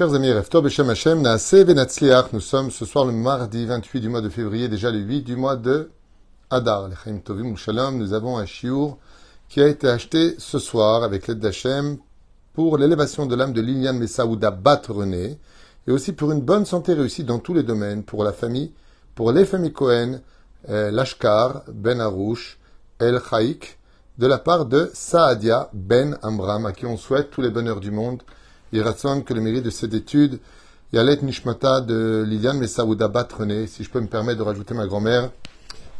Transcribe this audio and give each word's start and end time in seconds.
Chers 0.00 0.14
amis, 0.14 0.32
Beshem 0.62 0.88
Hashem, 0.88 1.22
nous 2.32 2.40
sommes 2.40 2.70
ce 2.70 2.86
soir 2.86 3.04
le 3.04 3.12
mardi 3.12 3.66
28 3.66 4.00
du 4.00 4.08
mois 4.08 4.22
de 4.22 4.30
février, 4.30 4.66
déjà 4.66 4.90
le 4.90 4.98
8 5.00 5.20
du 5.20 5.36
mois 5.36 5.56
de 5.56 5.90
Adar, 6.48 6.88
Tovim 7.22 7.54
Shalom. 7.54 7.98
Nous 7.98 8.14
avons 8.14 8.38
un 8.38 8.46
chiour 8.46 8.96
qui 9.50 9.60
a 9.60 9.68
été 9.68 9.90
acheté 9.90 10.36
ce 10.38 10.58
soir 10.58 11.02
avec 11.02 11.26
l'aide 11.26 11.40
d'Hachem 11.40 11.98
pour 12.54 12.78
l'élévation 12.78 13.26
de 13.26 13.34
l'âme 13.34 13.52
de 13.52 13.60
Liliane 13.60 13.98
Messaouda 13.98 14.50
Bat 14.50 14.84
René 14.88 15.38
et 15.86 15.90
aussi 15.90 16.14
pour 16.14 16.32
une 16.32 16.40
bonne 16.40 16.64
santé 16.64 16.94
réussie 16.94 17.24
dans 17.24 17.38
tous 17.38 17.52
les 17.52 17.62
domaines, 17.62 18.02
pour 18.02 18.24
la 18.24 18.32
famille, 18.32 18.72
pour 19.14 19.32
les 19.32 19.44
familles 19.44 19.74
Cohen, 19.74 20.20
euh, 20.70 20.90
Lashkar, 20.90 21.64
Ben 21.68 22.00
Arouche, 22.00 22.58
El 22.98 23.20
Chaïk, 23.20 23.78
de 24.16 24.26
la 24.26 24.38
part 24.38 24.64
de 24.64 24.90
Saadia 24.94 25.68
Ben 25.74 26.16
Amram, 26.22 26.64
à 26.64 26.72
qui 26.72 26.86
on 26.86 26.96
souhaite 26.96 27.30
tous 27.30 27.42
les 27.42 27.50
bonheurs 27.50 27.80
du 27.80 27.90
monde. 27.90 28.22
Il 28.72 28.82
rassemble 28.82 29.24
que 29.24 29.34
le 29.34 29.40
mérite 29.40 29.64
de 29.64 29.70
cette 29.70 29.94
étude, 29.94 30.38
Yalet 30.92 31.22
Nishmata 31.22 31.80
de 31.80 32.24
Liliane 32.26 32.58
Messaouda 32.58 33.08
Bat 33.08 33.28
René, 33.36 33.66
si 33.66 33.84
je 33.84 33.90
peux 33.90 34.00
me 34.00 34.06
permettre 34.06 34.38
de 34.38 34.44
rajouter 34.44 34.74
ma 34.74 34.86
grand-mère, 34.86 35.30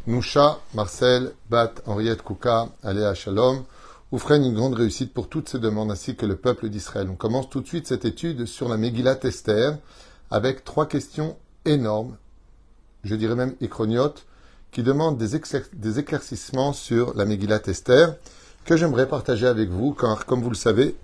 Nusha 0.07 0.59
Marcel 0.75 1.33
Bat 1.49 1.75
Henriette 1.87 2.23
Kouka, 2.23 2.69
Aléa 2.83 3.15
Shalom, 3.15 3.65
offrent 4.13 4.33
une 4.33 4.55
grande 4.55 4.75
réussite 4.75 5.13
pour 5.13 5.29
toutes 5.29 5.49
ces 5.49 5.59
demandes 5.59 5.91
ainsi 5.91 6.17
que 6.17 6.27
le 6.27 6.37
peuple 6.37 6.69
d'Israël. 6.69 7.09
On 7.11 7.17
commence 7.17 7.49
tout 7.51 7.61
de 7.61 7.67
suite 7.67 7.87
cette 7.87 8.05
étude 8.05 8.47
sur 8.47 8.69
la 8.69 8.77
Megillat 8.77 9.19
Esther 9.23 9.79
avec 10.31 10.65
trois 10.65 10.87
questions 10.87 11.37
énormes, 11.65 12.17
je 13.05 13.15
dirais 13.15 13.35
même 13.35 13.55
écroniotes, 13.61 14.27
qui 14.71 14.83
demandent 14.83 15.19
des, 15.19 15.99
éclaircissements 15.99 16.73
sur 16.73 17.15
la 17.15 17.25
Megillat 17.25 17.63
Esther 17.67 18.15
que 18.65 18.77
j'aimerais 18.77 19.09
partager 19.09 19.47
avec 19.47 19.69
vous, 19.69 19.93
car 19.93 20.27
comme 20.27 20.43
vous 20.43 20.51
le 20.51 20.57
savez, 20.57 20.95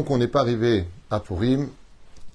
qu'on 0.00 0.16
n'est 0.16 0.28
pas 0.28 0.40
arrivé 0.40 0.86
à 1.10 1.20
Purim, 1.20 1.68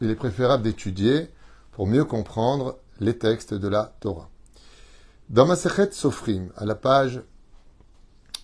il 0.01 0.11
est 0.11 0.15
préférable 0.15 0.61
d'étudier 0.61 1.29
pour 1.71 1.87
mieux 1.87 2.05
comprendre 2.05 2.77
les 2.99 3.17
textes 3.17 3.55
de 3.55 3.67
la 3.67 3.91
Torah. 3.99 4.29
Dans 5.29 5.47
ma 5.47 5.55
Sechet 5.55 5.91
Sofrim, 5.91 6.49
à 6.55 6.65
la 6.65 6.75
page 6.75 7.21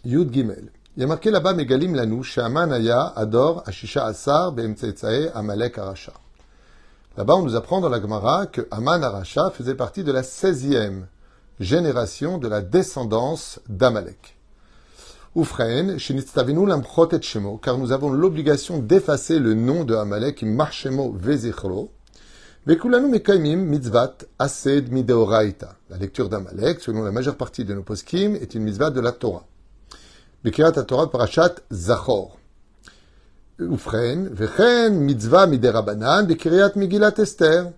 Yud 0.04 0.34
Gimel, 0.34 0.72
il 0.98 1.02
y 1.02 1.04
a 1.04 1.08
marqué 1.08 1.30
là-bas 1.30 1.54
Megalim 1.54 1.94
Lanou, 1.94 2.24
Shaman 2.24 2.72
Aya 2.72 3.14
Ador 3.16 3.64
Ashisha 3.68 4.06
Asar 4.06 4.56
Amalek 5.36 5.78
Arasha. 5.78 6.14
Là-bas, 7.16 7.36
on 7.36 7.44
nous 7.44 7.56
apprend 7.56 7.82
dans 7.82 7.90
la 7.90 8.02
Gemara 8.02 8.48
que 8.48 8.68
Aman 8.72 9.04
Arasha 9.04 9.52
faisait 9.52 9.76
partie 9.76 10.04
de 10.04 10.12
la 10.12 10.24
16e 10.24 11.04
génération 11.60 12.40
de 12.40 12.48
la 12.48 12.62
descendance 12.62 13.60
d'Amalek. 13.70 14.38
Et 15.36 15.98
Shemo, 15.98 17.58
car 17.58 17.78
nous 17.80 17.92
avons 17.92 18.12
l'obligation 18.12 18.78
d'effacer 18.78 19.40
le 19.40 19.56
nom 19.56 19.84
de 19.84 19.96
Amalek, 19.96 20.44
Marshemo 20.44 21.12
Vezichro, 21.12 21.92
Vekulanu 22.68 23.08
Mekaimim 23.08 23.58
Mitzvat 23.58 24.26
Ased 24.38 24.92
Mideoraita. 24.92 25.76
La 25.90 25.98
lecture 25.98 26.30
d'Amalek, 26.30 26.80
selon 26.82 27.02
la 27.02 27.12
majeure 27.12 27.36
partie 27.36 27.66
de 27.66 27.74
nos 27.74 27.82
poskim, 27.82 28.36
est 28.36 28.54
une 28.54 28.62
mitzvah 28.62 28.92
de 28.92 29.02
la 29.02 29.12
Torah. 29.12 29.46
Bekirat 30.44 30.74
Torah 30.84 31.10
Parashat 31.10 31.56
Zachor. 31.72 32.38
Oufren, 33.60 34.30
Vechen 34.30 35.00
Mitzvah 35.00 35.48
Miderabanan, 35.48 36.28
Bekirat 36.28 36.76
Megillat 36.76 37.16
Esther. 37.18 37.72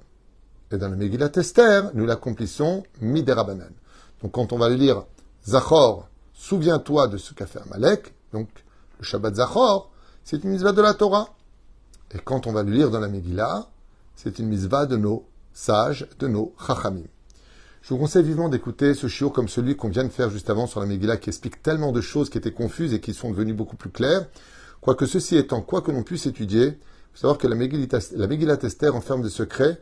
Et 0.71 0.77
dans 0.77 0.89
le 0.89 0.97
Megillat 0.97 1.31
Esther, 1.35 1.91
nous 1.93 2.05
l'accomplissons 2.05 2.83
Miderabanan. 2.99 3.71
Donc 4.21 4.33
quand 4.33 4.51
on 4.51 4.57
va 4.57 4.67
lire 4.67 5.05
Zachor, 5.47 6.09
souviens-toi 6.35 7.07
de 7.07 7.17
ce 7.17 7.33
qu'a 7.33 7.47
fait 7.47 7.59
Amalek, 7.59 8.13
donc 8.33 8.47
le 8.99 9.03
Shabbat 9.03 9.35
Zachor, 9.35 9.91
c'est 10.23 10.43
une 10.43 10.51
mitzvah 10.51 10.73
de 10.73 10.81
la 10.81 10.93
Torah. 10.93 11.35
Et 12.13 12.19
quand 12.19 12.45
on 12.45 12.51
va 12.51 12.63
le 12.63 12.71
lire 12.71 12.91
dans 12.91 12.99
la 12.99 13.07
Megillah, 13.07 13.67
c'est 14.15 14.39
une 14.39 14.47
mitzvah 14.47 14.85
de 14.85 14.97
nos 14.97 15.25
sages, 15.53 16.07
de 16.19 16.27
nos 16.27 16.53
chachamim. 16.65 17.05
Je 17.81 17.89
vous 17.89 17.99
conseille 17.99 18.23
vivement 18.23 18.49
d'écouter 18.49 18.93
ce 18.93 19.07
shiur 19.07 19.31
comme 19.31 19.47
celui 19.47 19.75
qu'on 19.75 19.89
vient 19.89 20.03
de 20.03 20.09
faire 20.09 20.29
juste 20.29 20.49
avant 20.49 20.67
sur 20.67 20.79
la 20.79 20.85
Megillah 20.85 21.17
qui 21.17 21.29
explique 21.29 21.61
tellement 21.61 21.91
de 21.91 22.01
choses 22.01 22.29
qui 22.29 22.37
étaient 22.37 22.51
confuses 22.51 22.93
et 22.93 22.99
qui 22.99 23.13
sont 23.13 23.31
devenues 23.31 23.53
beaucoup 23.53 23.75
plus 23.75 23.91
claires. 23.91 24.25
Quoique 24.81 25.05
ceci 25.05 25.37
étant, 25.37 25.61
quoi 25.61 25.81
que 25.81 25.91
l'on 25.91 26.03
puisse 26.03 26.25
étudier, 26.25 26.65
il 26.65 26.77
faut 27.13 27.21
savoir 27.21 27.37
que 27.37 27.47
la 27.47 27.55
Megillah, 27.55 27.99
la 28.15 28.27
Megillah 28.27 28.57
enferme 28.93 29.21
des 29.21 29.29
secrets 29.29 29.81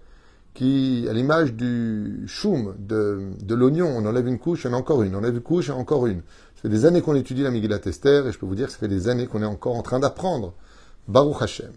qui, 0.54 1.08
à 1.10 1.14
l'image 1.14 1.54
du 1.54 2.24
choum, 2.28 2.76
de, 2.78 3.32
de 3.42 3.56
l'oignon, 3.56 3.88
on 3.88 4.06
enlève 4.06 4.28
une 4.28 4.40
couche, 4.40 4.66
on 4.66 4.74
en 4.74 4.78
encore 4.78 5.04
une, 5.04 5.16
on 5.16 5.20
enlève 5.20 5.36
une 5.36 5.42
couche, 5.42 5.70
et 5.70 5.72
encore 5.72 6.06
une. 6.06 6.22
Ça 6.56 6.62
fait 6.64 6.70
des 6.70 6.86
années 6.86 7.02
qu'on 7.02 7.16
étudie 7.16 7.44
la 7.44 7.52
Megillah 7.52 7.80
Esther 7.86 8.28
et 8.28 8.32
je 8.32 8.38
peux 8.40 8.46
vous 8.46 8.56
dire 8.56 8.68
que 8.68 8.74
ça 8.74 8.78
fait 8.78 8.88
des 8.88 9.10
années 9.10 9.28
qu'on 9.28 9.42
est 9.42 9.46
encore 9.46 9.76
en 9.76 9.82
train 9.82 10.00
d'apprendre. 10.00 10.54
Baruch 11.08 11.42
Hashem. 11.42 11.72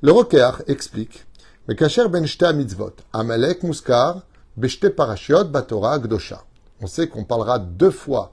Le 0.00 0.12
Rokeach 0.12 0.62
explique 0.66 1.26
mais 1.66 1.76
Kacher 1.76 2.08
ben 2.08 2.26
mitzvot, 2.54 2.92
Amalek 3.14 3.62
muskar, 3.62 4.22
beshte 4.54 4.90
parashiot 4.90 5.44
batora 5.44 5.98
gdosha. 5.98 6.44
On 6.82 6.86
sait 6.86 7.08
qu'on 7.08 7.24
parlera 7.24 7.58
deux 7.58 7.90
fois 7.90 8.32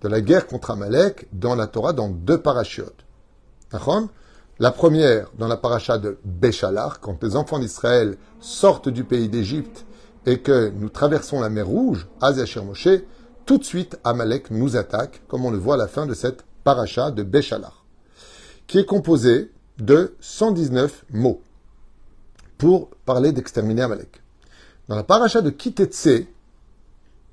de 0.00 0.08
la 0.08 0.22
guerre 0.22 0.46
contre 0.46 0.70
Amalek 0.70 1.26
dans 1.32 1.54
la 1.54 1.66
Torah 1.66 1.92
dans 1.92 2.08
deux 2.08 2.40
parachiotes. 2.40 3.04
La 4.60 4.72
première 4.72 5.30
dans 5.38 5.48
la 5.48 5.56
paracha 5.56 5.96
de 5.96 6.18
Béchalar, 6.22 7.00
quand 7.00 7.22
les 7.22 7.34
enfants 7.34 7.58
d'Israël 7.58 8.18
sortent 8.40 8.90
du 8.90 9.04
pays 9.04 9.30
d'Égypte 9.30 9.86
et 10.26 10.40
que 10.40 10.68
nous 10.68 10.90
traversons 10.90 11.40
la 11.40 11.48
mer 11.48 11.66
Rouge, 11.66 12.06
Azachir 12.20 12.62
Moshe, 12.62 12.88
tout 13.46 13.56
de 13.56 13.64
suite 13.64 13.98
Amalek 14.04 14.50
nous 14.50 14.76
attaque, 14.76 15.22
comme 15.28 15.46
on 15.46 15.50
le 15.50 15.56
voit 15.56 15.76
à 15.76 15.78
la 15.78 15.88
fin 15.88 16.04
de 16.04 16.12
cette 16.12 16.44
paracha 16.62 17.10
de 17.10 17.22
Béchalar, 17.22 17.86
qui 18.66 18.76
est 18.76 18.84
composée 18.84 19.50
de 19.78 20.14
119 20.20 21.06
mots 21.08 21.40
pour 22.58 22.90
parler 23.06 23.32
d'exterminer 23.32 23.80
Amalek. 23.80 24.20
Dans 24.88 24.96
la 24.96 25.04
paracha 25.04 25.40
de 25.40 25.48
Kitetse, 25.48 26.26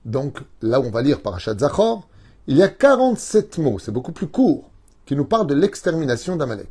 donc 0.06 0.40
là 0.62 0.80
où 0.80 0.86
on 0.86 0.92
va 0.92 1.02
lire 1.02 1.22
paracha 1.22 1.54
de 1.54 1.60
Zachor, 1.60 2.08
il 2.48 2.56
y 2.56 2.64
a 2.64 2.70
47 2.70 3.58
mots, 3.58 3.80
c'est 3.80 3.92
beaucoup 3.92 4.14
plus 4.14 4.28
court, 4.28 4.72
qui 5.06 5.18
nous 5.18 5.26
parlent 5.26 5.48
de 5.48 5.56
l'extermination 5.56 6.38
d'Amalek. 6.38 6.70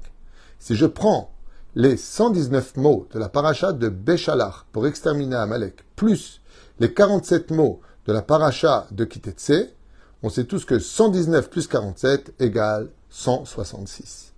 Si 0.59 0.75
je 0.75 0.87
prends 0.87 1.33
les 1.75 1.97
119 1.97 2.77
mots 2.77 3.07
de 3.13 3.19
la 3.19 3.29
paracha 3.29 3.73
de 3.73 3.89
Béchalar 3.89 4.67
pour 4.73 4.87
exterminer 4.87 5.37
Amalek, 5.37 5.85
plus 5.95 6.41
les 6.81 6.93
47 6.93 7.51
mots 7.51 7.81
de 8.07 8.13
la 8.13 8.23
paracha 8.23 8.87
de 8.91 9.05
Kitetse, 9.05 9.75
on 10.23 10.31
sait 10.31 10.45
tous 10.45 10.65
que 10.65 10.79
119 10.79 11.51
plus 11.51 11.69
47 11.69 12.35
égale 12.41 12.89
166. 13.11 14.33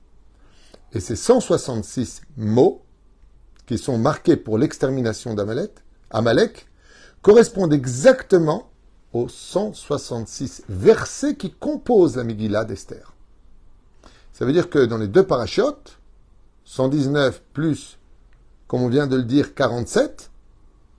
Et 0.92 1.00
ces 1.00 1.16
166 1.16 2.22
mots 2.36 2.82
qui 3.66 3.78
sont 3.78 3.98
marqués 3.98 4.36
pour 4.36 4.58
l'extermination 4.58 5.34
d'Amalek, 5.34 5.72
Amalek, 6.10 6.66
correspondent 7.22 7.72
exactement 7.72 8.70
aux 9.12 9.28
166 9.28 10.64
versets 10.68 11.36
qui 11.36 11.52
composent 11.52 12.16
la 12.16 12.24
Megillah 12.24 12.64
d'Esther. 12.64 13.14
Ça 14.32 14.44
veut 14.44 14.52
dire 14.52 14.70
que 14.70 14.84
dans 14.84 14.98
les 14.98 15.08
deux 15.08 15.26
parachutes, 15.26 15.97
119 16.68 17.42
plus, 17.54 17.98
comme 18.66 18.82
on 18.82 18.88
vient 18.88 19.06
de 19.06 19.16
le 19.16 19.22
dire, 19.22 19.54
47, 19.54 20.30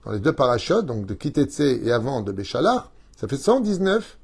dans 0.04 0.10
les 0.10 0.18
deux 0.18 0.32
parachutes, 0.32 0.84
donc 0.84 1.06
de 1.06 1.14
Kitetse 1.14 1.60
et 1.60 1.92
avant 1.92 2.22
de 2.22 2.32
Béchalar, 2.32 2.90
ça 3.16 3.28
fait 3.28 3.36
119 3.36 4.18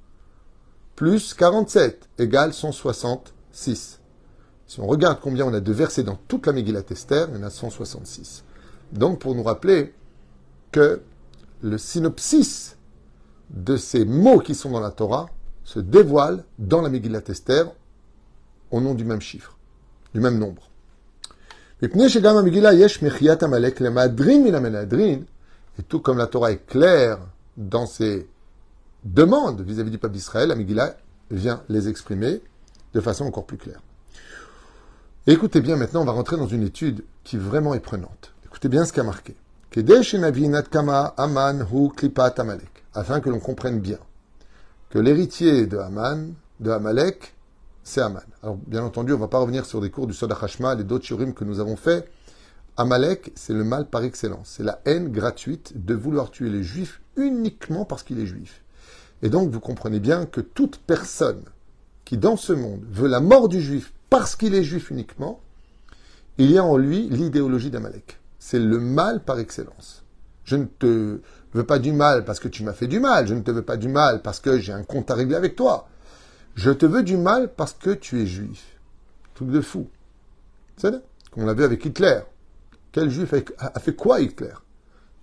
plus 0.97 1.35
47 1.35 2.09
égale 2.19 2.53
166. 2.53 4.01
Si 4.67 4.81
on 4.81 4.89
regarde 4.89 5.21
combien 5.23 5.47
on 5.47 5.55
a 5.55 5.61
de 5.61 5.73
versets 5.73 6.03
dans 6.03 6.19
toute 6.27 6.49
la 6.49 6.53
Megillat 6.53 6.83
Esther, 6.91 7.29
il 7.31 7.37
y 7.37 7.39
en 7.39 7.45
a 7.45 7.51
166. 7.51 8.43
Donc, 8.91 9.21
pour 9.21 9.37
nous 9.37 9.45
rappeler 9.45 9.95
que 10.73 11.01
le 11.63 11.79
synopsis 11.79 12.77
de 13.51 13.77
ces 13.77 14.05
mots 14.05 14.41
qui 14.41 14.57
sont 14.57 14.73
dans 14.73 14.81
la 14.81 14.91
Torah 14.91 15.29
se 15.63 15.79
dévoile 15.79 16.45
dans 16.59 16.83
la 16.83 16.89
Megillat 16.89 17.23
Esther 17.29 17.71
au 18.73 18.81
nom 18.81 18.95
du 18.95 19.05
même 19.05 19.21
chiffre, 19.21 19.57
du 20.13 20.21
même 20.21 20.39
nombre. 20.39 20.71
Et 21.83 21.89
tout 25.83 26.01
comme 26.01 26.17
la 26.17 26.27
Torah 26.27 26.53
est 26.53 26.67
claire 26.67 27.19
dans 27.59 27.85
ses 27.85 28.27
demandes 29.05 29.61
vis-à-vis 29.61 29.91
du 29.91 29.99
peuple 29.99 30.15
d'Israël, 30.15 30.49
la 30.49 30.97
vient 31.31 31.63
les 31.69 31.89
exprimer 31.89 32.41
de 32.95 33.01
façon 33.03 33.27
encore 33.27 33.45
plus 33.45 33.59
claire. 33.59 33.83
écoutez 35.27 35.61
bien, 35.61 35.77
maintenant, 35.77 36.01
on 36.01 36.07
va 36.07 36.13
rentrer 36.13 36.39
dans 36.39 36.47
une 36.47 36.63
étude 36.63 37.05
qui 37.25 37.37
vraiment 37.37 37.75
est 37.75 37.81
prenante. 37.81 38.33
Écoutez 38.47 38.71
bien 38.71 38.87
ce 38.87 38.95
qu'a 38.95 39.03
marqué. 39.03 39.37
Afin 42.95 43.21
que 43.21 43.29
l'on 43.29 43.41
comprenne 43.41 43.81
bien 43.81 43.99
que 44.89 44.99
l'héritier 44.99 45.67
de 45.67 45.77
Haman, 45.77 46.33
de 46.61 46.71
Amalek, 46.71 47.36
c'est 47.87 48.01
Haman. 48.01 48.25
Alors, 48.43 48.57
bien 48.67 48.83
entendu, 48.83 49.13
on 49.13 49.17
ne 49.17 49.21
va 49.21 49.29
pas 49.29 49.39
revenir 49.39 49.65
sur 49.65 49.81
des 49.81 49.91
cours 49.91 50.09
du 50.09 50.13
Soda 50.13 50.37
Hashmal 50.43 50.81
et 50.81 50.85
d'autres 50.85 51.05
shurim 51.05 51.33
que 51.33 51.45
nous 51.45 51.61
avons 51.61 51.77
fait. 51.77 52.11
Amalek, 52.77 53.31
c'est 53.37 53.53
le 53.53 53.63
mal 53.63 53.87
par 53.87 54.03
excellence. 54.03 54.55
C'est 54.57 54.65
la 54.65 54.81
haine 54.87 55.13
gratuite 55.13 55.73
de 55.87 55.95
vouloir 55.95 56.33
tuer 56.33 56.51
les 56.51 56.65
juifs 56.65 57.01
uniquement 57.17 57.85
parce 57.85 58.03
qu'il 58.03 58.19
est 58.19 58.27
juif. 58.27 58.63
Et 59.23 59.29
donc, 59.29 59.51
vous 59.51 59.61
comprenez 59.61 60.01
bien 60.01 60.27
que 60.27 60.41
toute 60.41 60.79
personne 60.79 61.43
qui, 62.05 62.19
dans 62.19 62.37
ce 62.37 62.53
monde, 62.53 62.83
veut 62.91 63.07
la 63.07 63.21
mort 63.21 63.49
du 63.49 63.61
juif 63.61 63.93
parce 64.11 64.35
qu'il 64.35 64.57
est 64.57 64.65
juif 64.65 64.91
uniquement, 64.91 65.39
il 66.39 66.51
y 66.51 66.59
a 66.59 66.65
en 66.65 66.77
lui 66.77 67.09
l'idéologie 67.09 67.71
d'Amalek. 67.71 68.19
c'est 68.41 68.59
le 68.59 68.81
mal 68.81 69.23
par 69.23 69.39
excellence. 69.39 70.03
Je 70.43 70.57
ne 70.57 70.65
te 70.65 71.21
veux 71.55 71.65
pas 71.65 71.79
du 71.79 71.93
mal 71.93 72.25
parce 72.25 72.41
que 72.41 72.49
tu 72.49 72.65
m'as 72.65 72.73
fait 72.73 72.89
du 72.89 72.99
mal. 72.99 73.29
Je 73.29 73.35
ne 73.35 73.43
te 73.43 73.53
veux 73.53 73.63
pas 73.63 73.77
du 73.77 73.89
mal 73.89 74.23
parce 74.23 74.41
que 74.41 74.59
j'ai 74.59 74.73
un 74.73 74.83
compte 74.83 75.09
à 75.13 75.15
régler 75.15 75.37
avec 75.37 75.55
toi. 75.55 75.89
Je 76.57 76.71
te 76.71 76.87
veux 76.87 77.03
du 77.03 77.19
mal 77.19 77.53
parce 77.55 77.75
que 77.75 77.91
tu 77.91 78.21
es 78.21 78.27
juif. 78.27 78.79
Truc 79.35 79.51
de 79.51 79.61
fou. 79.61 79.89
C'est 80.77 80.91
ça 80.91 81.01
Qu'on 81.31 81.45
l'a 81.45 81.53
vu 81.53 81.63
avec 81.63 81.85
Hitler. 81.85 82.21
Quel 82.93 83.11
juif 83.11 83.35
a 83.59 83.79
fait 83.79 83.95
quoi 83.95 84.21
Hitler? 84.21 84.55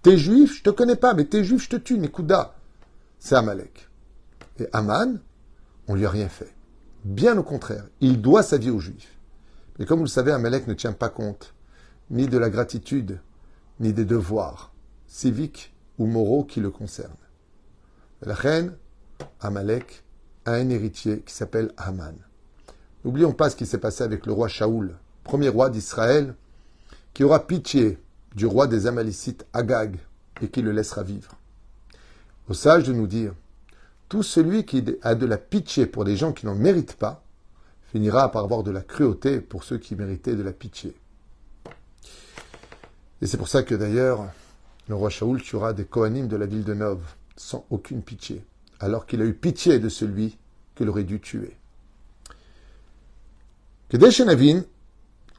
T'es 0.03 0.15
juif, 0.15 0.57
je 0.57 0.63
te 0.63 0.69
connais 0.69 0.95
pas, 0.95 1.15
mais 1.15 1.25
t'es 1.25 1.43
juif, 1.43 1.63
je 1.63 1.69
te 1.69 1.75
tue, 1.77 1.97
Nikuda. 1.97 2.53
C'est 3.17 3.35
Amalek. 3.35 3.89
Et 4.59 4.67
Aman, 4.73 5.19
on 5.87 5.95
lui 5.95 6.05
a 6.05 6.09
rien 6.09 6.29
fait. 6.29 6.53
Bien 7.03 7.35
au 7.37 7.43
contraire, 7.43 7.85
il 7.99 8.21
doit 8.21 8.43
sa 8.43 8.57
vie 8.57 8.69
aux 8.69 8.79
juifs. 8.79 9.17
Mais 9.79 9.85
comme 9.85 9.99
vous 9.99 10.05
le 10.05 10.09
savez, 10.09 10.31
Amalek 10.31 10.67
ne 10.67 10.75
tient 10.75 10.93
pas 10.93 11.09
compte 11.09 11.55
ni 12.11 12.27
de 12.27 12.37
la 12.37 12.51
gratitude, 12.51 13.19
ni 13.79 13.91
des 13.91 14.05
devoirs 14.05 14.71
civiques 15.07 15.73
ou 15.97 16.05
moraux 16.05 16.43
qui 16.43 16.59
le 16.59 16.69
concernent. 16.69 17.11
La 18.21 18.35
reine, 18.35 18.75
Amalek, 19.39 20.02
a 20.45 20.53
un 20.53 20.69
héritier 20.69 21.21
qui 21.25 21.33
s'appelle 21.33 21.71
Haman. 21.77 22.15
N'oublions 23.03 23.33
pas 23.33 23.49
ce 23.49 23.55
qui 23.55 23.65
s'est 23.65 23.77
passé 23.77 24.03
avec 24.03 24.25
le 24.25 24.33
roi 24.33 24.47
Shaoul, 24.47 24.95
premier 25.23 25.49
roi 25.49 25.69
d'Israël, 25.69 26.35
qui 27.13 27.23
aura 27.23 27.45
pitié 27.47 27.97
du 28.35 28.45
roi 28.45 28.67
des 28.67 28.87
Amalécites 28.87 29.45
Agag 29.53 29.97
et 30.41 30.47
qui 30.47 30.61
le 30.61 30.71
laissera 30.71 31.03
vivre. 31.03 31.35
Au 32.49 32.53
sage 32.53 32.83
de 32.83 32.93
nous 32.93 33.07
dire, 33.07 33.33
tout 34.09 34.23
celui 34.23 34.65
qui 34.65 34.83
a 35.01 35.15
de 35.15 35.25
la 35.25 35.37
pitié 35.37 35.85
pour 35.85 36.05
des 36.05 36.15
gens 36.15 36.33
qui 36.33 36.45
n'en 36.45 36.55
méritent 36.55 36.95
pas, 36.95 37.23
finira 37.91 38.31
par 38.31 38.43
avoir 38.43 38.63
de 38.63 38.71
la 38.71 38.81
cruauté 38.81 39.39
pour 39.39 39.63
ceux 39.63 39.77
qui 39.77 39.95
méritaient 39.95 40.35
de 40.35 40.43
la 40.43 40.51
pitié. 40.51 40.95
Et 43.21 43.27
c'est 43.27 43.37
pour 43.37 43.47
ça 43.47 43.63
que 43.63 43.75
d'ailleurs, 43.75 44.25
le 44.89 44.95
roi 44.95 45.09
Shaoul 45.09 45.41
tuera 45.41 45.73
des 45.73 45.85
Kohanim 45.85 46.27
de 46.27 46.35
la 46.35 46.45
ville 46.45 46.63
de 46.63 46.73
Nov, 46.73 46.99
sans 47.37 47.65
aucune 47.69 48.01
pitié, 48.01 48.43
alors 48.83 49.05
qu'il 49.05 49.21
a 49.21 49.25
eu 49.25 49.33
pitié 49.33 49.79
de 49.79 49.89
celui 49.89 50.37
qu'il 50.75 50.89
aurait 50.89 51.05
dû 51.05 51.21
tuer. 51.21 51.55
Kedeshenavin, 53.89 54.63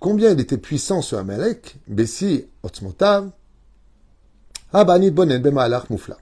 combien 0.00 0.30
il 0.30 0.40
était 0.40 0.58
puissant 0.58 1.02
ce 1.02 1.16
Amalek, 1.16 1.76
Bessi 1.86 2.46
Otzmotav, 2.62 3.30
Abanit 4.72 5.10
Bonen 5.10 5.42
Bemalach 5.42 5.90
Moufla. 5.90 6.16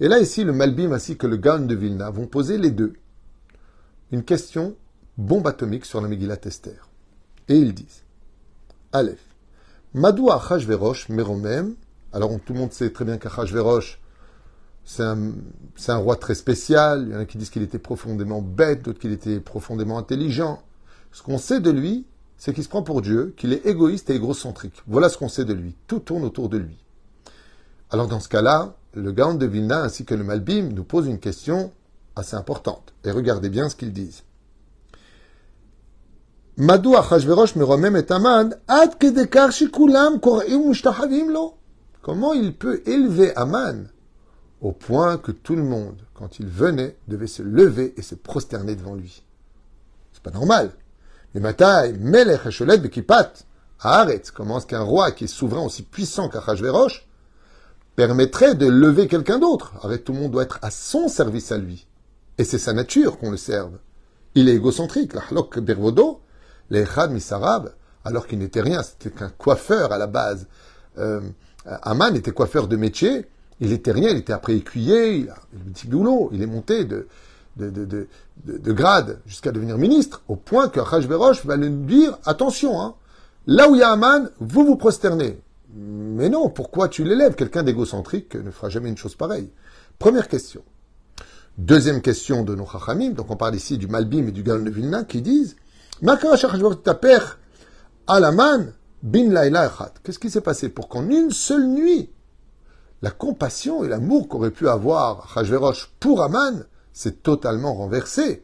Et 0.00 0.08
là, 0.08 0.18
ici, 0.18 0.44
le 0.44 0.52
Malbim 0.52 0.92
ainsi 0.92 1.16
que 1.16 1.26
le 1.26 1.36
Gan 1.36 1.60
de 1.60 1.74
Vilna 1.74 2.10
vont 2.10 2.26
poser 2.26 2.58
les 2.58 2.70
deux 2.70 2.94
une 4.12 4.24
question 4.24 4.76
bombe 5.18 5.46
atomique 5.46 5.84
sur 5.84 6.00
la 6.00 6.08
Megillat 6.08 6.38
Esther. 6.44 6.88
Et 7.48 7.56
ils 7.56 7.74
disent 7.74 8.04
Aleph. 8.92 9.24
Madou 9.92 10.30
Achashverosh 10.30 11.08
Meromem. 11.08 11.74
Alors 12.12 12.30
tout 12.44 12.54
le 12.54 12.60
monde 12.60 12.72
sait 12.72 12.90
très 12.90 13.04
bien 13.04 13.18
qu'Achashverosh, 13.18 13.98
c'est 14.86 15.02
un, 15.02 15.96
roi 15.96 16.14
très 16.14 16.36
spécial. 16.36 17.06
Il 17.06 17.12
y 17.12 17.16
en 17.16 17.18
a 17.18 17.24
qui 17.24 17.38
disent 17.38 17.50
qu'il 17.50 17.62
était 17.62 17.80
profondément 17.80 18.40
bête, 18.40 18.82
d'autres 18.82 19.00
qu'il 19.00 19.12
était 19.12 19.40
profondément 19.40 19.98
intelligent. 19.98 20.62
Ce 21.12 21.22
qu'on 21.22 21.38
sait 21.38 21.60
de 21.60 21.70
lui, 21.70 22.06
c'est 22.38 22.54
qu'il 22.54 22.62
se 22.62 22.68
prend 22.68 22.82
pour 22.82 23.02
Dieu, 23.02 23.34
qu'il 23.36 23.52
est 23.52 23.66
égoïste 23.66 24.10
et 24.10 24.14
égocentrique. 24.14 24.80
Voilà 24.86 25.08
ce 25.08 25.18
qu'on 25.18 25.28
sait 25.28 25.44
de 25.44 25.52
lui. 25.52 25.74
Tout 25.88 25.98
tourne 25.98 26.24
autour 26.24 26.48
de 26.48 26.58
lui. 26.58 26.78
Alors 27.90 28.06
dans 28.06 28.20
ce 28.20 28.28
cas-là, 28.28 28.76
le 28.94 29.10
Gaon 29.10 29.34
de 29.34 29.46
Vilna 29.46 29.82
ainsi 29.82 30.04
que 30.04 30.14
le 30.14 30.22
Malbim 30.22 30.68
nous 30.72 30.84
posent 30.84 31.08
une 31.08 31.18
question 31.18 31.72
assez 32.14 32.36
importante. 32.36 32.94
Et 33.04 33.10
regardez 33.10 33.48
bien 33.48 33.68
ce 33.68 33.74
qu'ils 33.74 33.92
disent. 33.92 34.22
Comment 42.02 42.34
il 42.34 42.54
peut 42.54 42.82
élever 42.86 43.34
Aman 43.34 43.88
au 44.60 44.72
point 44.72 45.18
que 45.18 45.32
tout 45.32 45.56
le 45.56 45.62
monde, 45.62 46.00
quand 46.14 46.38
il 46.38 46.46
venait, 46.46 46.96
devait 47.08 47.26
se 47.26 47.42
lever 47.42 47.94
et 47.96 48.02
se 48.02 48.14
prosterner 48.14 48.74
devant 48.74 48.94
lui. 48.94 49.22
C'est 50.12 50.22
pas 50.22 50.30
normal. 50.30 50.72
Mais 51.34 51.40
Matai, 51.40 51.92
Melech 51.98 52.46
Hasholet 52.46 52.78
Bekipat, 52.78 53.32
Haaretz, 53.80 54.30
comment 54.30 54.58
est-ce 54.58 54.66
qu'un 54.66 54.80
roi 54.80 55.12
qui 55.12 55.24
est 55.24 55.28
souverain 55.28 55.60
aussi 55.60 55.82
puissant 55.82 56.28
qu'Achashverosh 56.28 57.06
permettrait 57.94 58.54
de 58.54 58.66
lever 58.66 59.08
quelqu'un 59.08 59.38
d'autre? 59.38 59.74
Arrête, 59.82 60.04
tout 60.04 60.12
le 60.12 60.20
monde 60.20 60.32
doit 60.32 60.44
être 60.44 60.58
à 60.62 60.70
son 60.70 61.08
service 61.08 61.52
à 61.52 61.58
lui. 61.58 61.86
Et 62.38 62.44
c'est 62.44 62.58
sa 62.58 62.72
nature 62.72 63.18
qu'on 63.18 63.30
le 63.30 63.36
serve. 63.36 63.78
Il 64.34 64.48
est 64.48 64.54
égocentrique, 64.54 65.14
l'Ahlok 65.14 65.58
Bervodo, 65.58 66.20
l'Echad 66.70 67.10
Misarab, 67.10 67.74
alors 68.04 68.26
qu'il 68.26 68.38
n'était 68.38 68.60
rien, 68.60 68.82
c'était 68.82 69.10
qu'un 69.10 69.30
coiffeur 69.30 69.92
à 69.92 69.98
la 69.98 70.06
base. 70.06 70.46
Euh, 70.98 71.20
Aman 71.64 72.14
était 72.14 72.32
coiffeur 72.32 72.68
de 72.68 72.76
métier, 72.76 73.26
il 73.60 73.72
était 73.72 73.92
rien, 73.92 74.10
il 74.10 74.18
était 74.18 74.32
après 74.32 74.56
écuyer, 74.56 75.16
il 75.16 75.30
a 75.30 75.36
petit 75.72 75.86
boulot, 75.86 76.30
il 76.32 76.42
est 76.42 76.46
monté 76.46 76.84
de, 76.84 77.06
de, 77.56 77.70
de, 77.70 78.08
de, 78.44 78.72
grade 78.72 79.20
jusqu'à 79.26 79.52
devenir 79.52 79.78
ministre, 79.78 80.22
au 80.28 80.36
point 80.36 80.68
que 80.68 80.80
Hachverosh 80.80 81.44
va 81.46 81.56
lui 81.56 81.70
dire 81.70 82.18
attention, 82.24 82.80
hein, 82.80 82.94
là 83.46 83.68
où 83.68 83.74
il 83.74 83.78
y 83.78 83.82
a 83.82 83.90
Aman, 83.90 84.28
vous 84.40 84.64
vous 84.64 84.76
prosternez. 84.76 85.40
Mais 85.74 86.28
non, 86.28 86.48
pourquoi 86.48 86.88
tu 86.88 87.04
l'élèves? 87.04 87.34
Quelqu'un 87.34 87.62
d'égocentrique 87.62 88.34
ne 88.34 88.50
fera 88.50 88.68
jamais 88.68 88.88
une 88.88 88.96
chose 88.96 89.14
pareille. 89.14 89.50
Première 89.98 90.28
question. 90.28 90.62
Deuxième 91.58 92.02
question 92.02 92.44
de 92.44 92.54
nos 92.54 92.66
Chachamim, 92.66 93.10
donc 93.10 93.30
on 93.30 93.36
parle 93.36 93.54
ici 93.54 93.78
du 93.78 93.86
Malbim 93.86 94.28
et 94.28 94.32
du 94.32 94.42
Gal 94.42 94.62
de 94.62 94.70
Vilna, 94.70 95.04
qui 95.04 95.22
disent 95.22 95.56
Qu'est-ce 100.02 100.18
qui 100.18 100.30
s'est 100.30 100.40
passé 100.42 100.68
pour 100.68 100.88
qu'en 100.88 101.08
une 101.08 101.30
seule 101.30 101.66
nuit, 101.66 102.10
la 103.02 103.10
compassion 103.10 103.84
et 103.84 103.88
l'amour 103.88 104.28
qu'aurait 104.28 104.50
pu 104.50 104.68
avoir 104.68 105.36
Hachverosh 105.36 105.90
pour 106.00 106.22
Aman 106.22 106.64
s'est 106.92 107.12
totalement 107.12 107.74
renversé. 107.74 108.42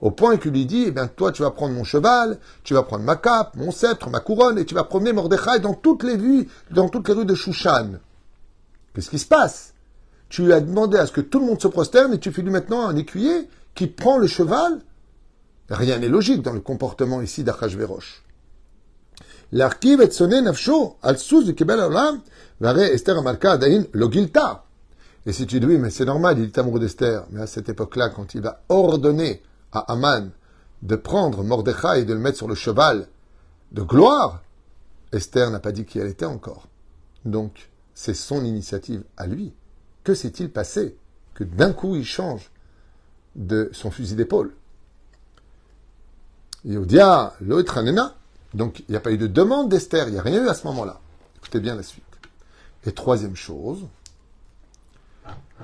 Au 0.00 0.10
point 0.10 0.36
qu'il 0.36 0.50
lui 0.50 0.66
dit, 0.66 0.84
eh 0.88 0.90
bien, 0.90 1.06
toi, 1.06 1.32
tu 1.32 1.42
vas 1.42 1.50
prendre 1.50 1.74
mon 1.74 1.84
cheval, 1.84 2.38
tu 2.62 2.74
vas 2.74 2.82
prendre 2.82 3.04
ma 3.04 3.16
cape, 3.16 3.56
mon 3.56 3.70
sceptre, 3.70 4.10
ma 4.10 4.20
couronne, 4.20 4.58
et 4.58 4.66
tu 4.66 4.74
vas 4.74 4.84
promener 4.84 5.12
Mordechai 5.12 5.60
dans 5.60 5.74
toutes 5.74 6.02
les 6.02 6.16
rues, 6.16 6.48
dans 6.70 6.88
toutes 6.88 7.08
les 7.08 7.14
rues 7.14 7.24
de 7.24 7.34
Shushan. 7.34 7.92
Qu'est-ce 8.94 9.10
qui 9.10 9.18
se 9.18 9.26
passe? 9.26 9.72
Tu 10.28 10.42
lui 10.42 10.52
as 10.52 10.60
demandé 10.60 10.98
à 10.98 11.06
ce 11.06 11.12
que 11.12 11.20
tout 11.20 11.38
le 11.38 11.46
monde 11.46 11.62
se 11.62 11.68
prosterne 11.68 12.12
et 12.12 12.18
tu 12.18 12.32
fais 12.32 12.42
lui 12.42 12.50
maintenant 12.50 12.86
un 12.86 12.96
écuyer 12.96 13.48
qui 13.74 13.86
prend 13.86 14.18
le 14.18 14.26
cheval? 14.26 14.80
Rien 15.70 15.98
n'est 15.98 16.08
logique 16.08 16.42
dans 16.42 16.52
le 16.52 16.60
comportement 16.60 17.22
ici 17.22 17.44
d'Achashverosh. 17.44 18.24
L'arkiv 19.52 20.00
et 20.02 20.10
sonné 20.10 20.42
nafsho, 20.42 20.96
al 21.02 21.18
sous 21.18 21.54
Kebel 21.54 21.78
Olam, 21.78 22.20
Esther 22.62 23.18
Amalka 23.18 23.52
Adain 23.52 23.84
Logilta. 23.92 24.64
Et 25.26 25.32
si 25.32 25.46
tu 25.46 25.58
dis 25.58 25.66
oui, 25.66 25.78
mais 25.78 25.90
c'est 25.90 26.04
normal, 26.04 26.38
il 26.38 26.44
est 26.44 26.58
amoureux 26.58 26.80
d'Esther. 26.80 27.24
Mais 27.30 27.40
à 27.40 27.46
cette 27.46 27.68
époque-là, 27.68 28.10
quand 28.10 28.34
il 28.34 28.42
va 28.42 28.62
ordonner 28.68 29.42
à 29.72 29.92
Aman 29.92 30.30
de 30.82 30.96
prendre 30.96 31.42
Mordechai 31.42 32.00
et 32.00 32.04
de 32.04 32.12
le 32.12 32.20
mettre 32.20 32.36
sur 32.36 32.48
le 32.48 32.54
cheval 32.54 33.08
de 33.72 33.82
gloire, 33.82 34.42
Esther 35.12 35.50
n'a 35.50 35.60
pas 35.60 35.72
dit 35.72 35.84
qui 35.84 35.98
elle 35.98 36.08
était 36.08 36.26
encore. 36.26 36.68
Donc, 37.24 37.70
c'est 37.94 38.14
son 38.14 38.44
initiative 38.44 39.02
à 39.16 39.26
lui. 39.26 39.54
Que 40.02 40.14
s'est-il 40.14 40.50
passé 40.50 40.96
que 41.34 41.44
d'un 41.44 41.72
coup 41.72 41.96
il 41.96 42.04
change 42.04 42.50
de 43.34 43.70
son 43.72 43.90
fusil 43.90 44.14
d'épaule? 44.14 44.54
Yodia 46.64 47.34
Loetranena. 47.40 48.14
Donc, 48.52 48.80
il 48.80 48.92
n'y 48.92 48.96
a 48.96 49.00
pas 49.00 49.10
eu 49.10 49.18
de 49.18 49.26
demande 49.26 49.68
d'Esther, 49.68 50.08
il 50.08 50.12
n'y 50.12 50.18
a 50.18 50.22
rien 50.22 50.44
eu 50.44 50.48
à 50.48 50.54
ce 50.54 50.66
moment-là. 50.66 51.00
Écoutez 51.38 51.60
bien 51.60 51.74
la 51.74 51.82
suite. 51.82 52.04
Et 52.84 52.92
troisième 52.92 53.36
chose, 53.36 53.86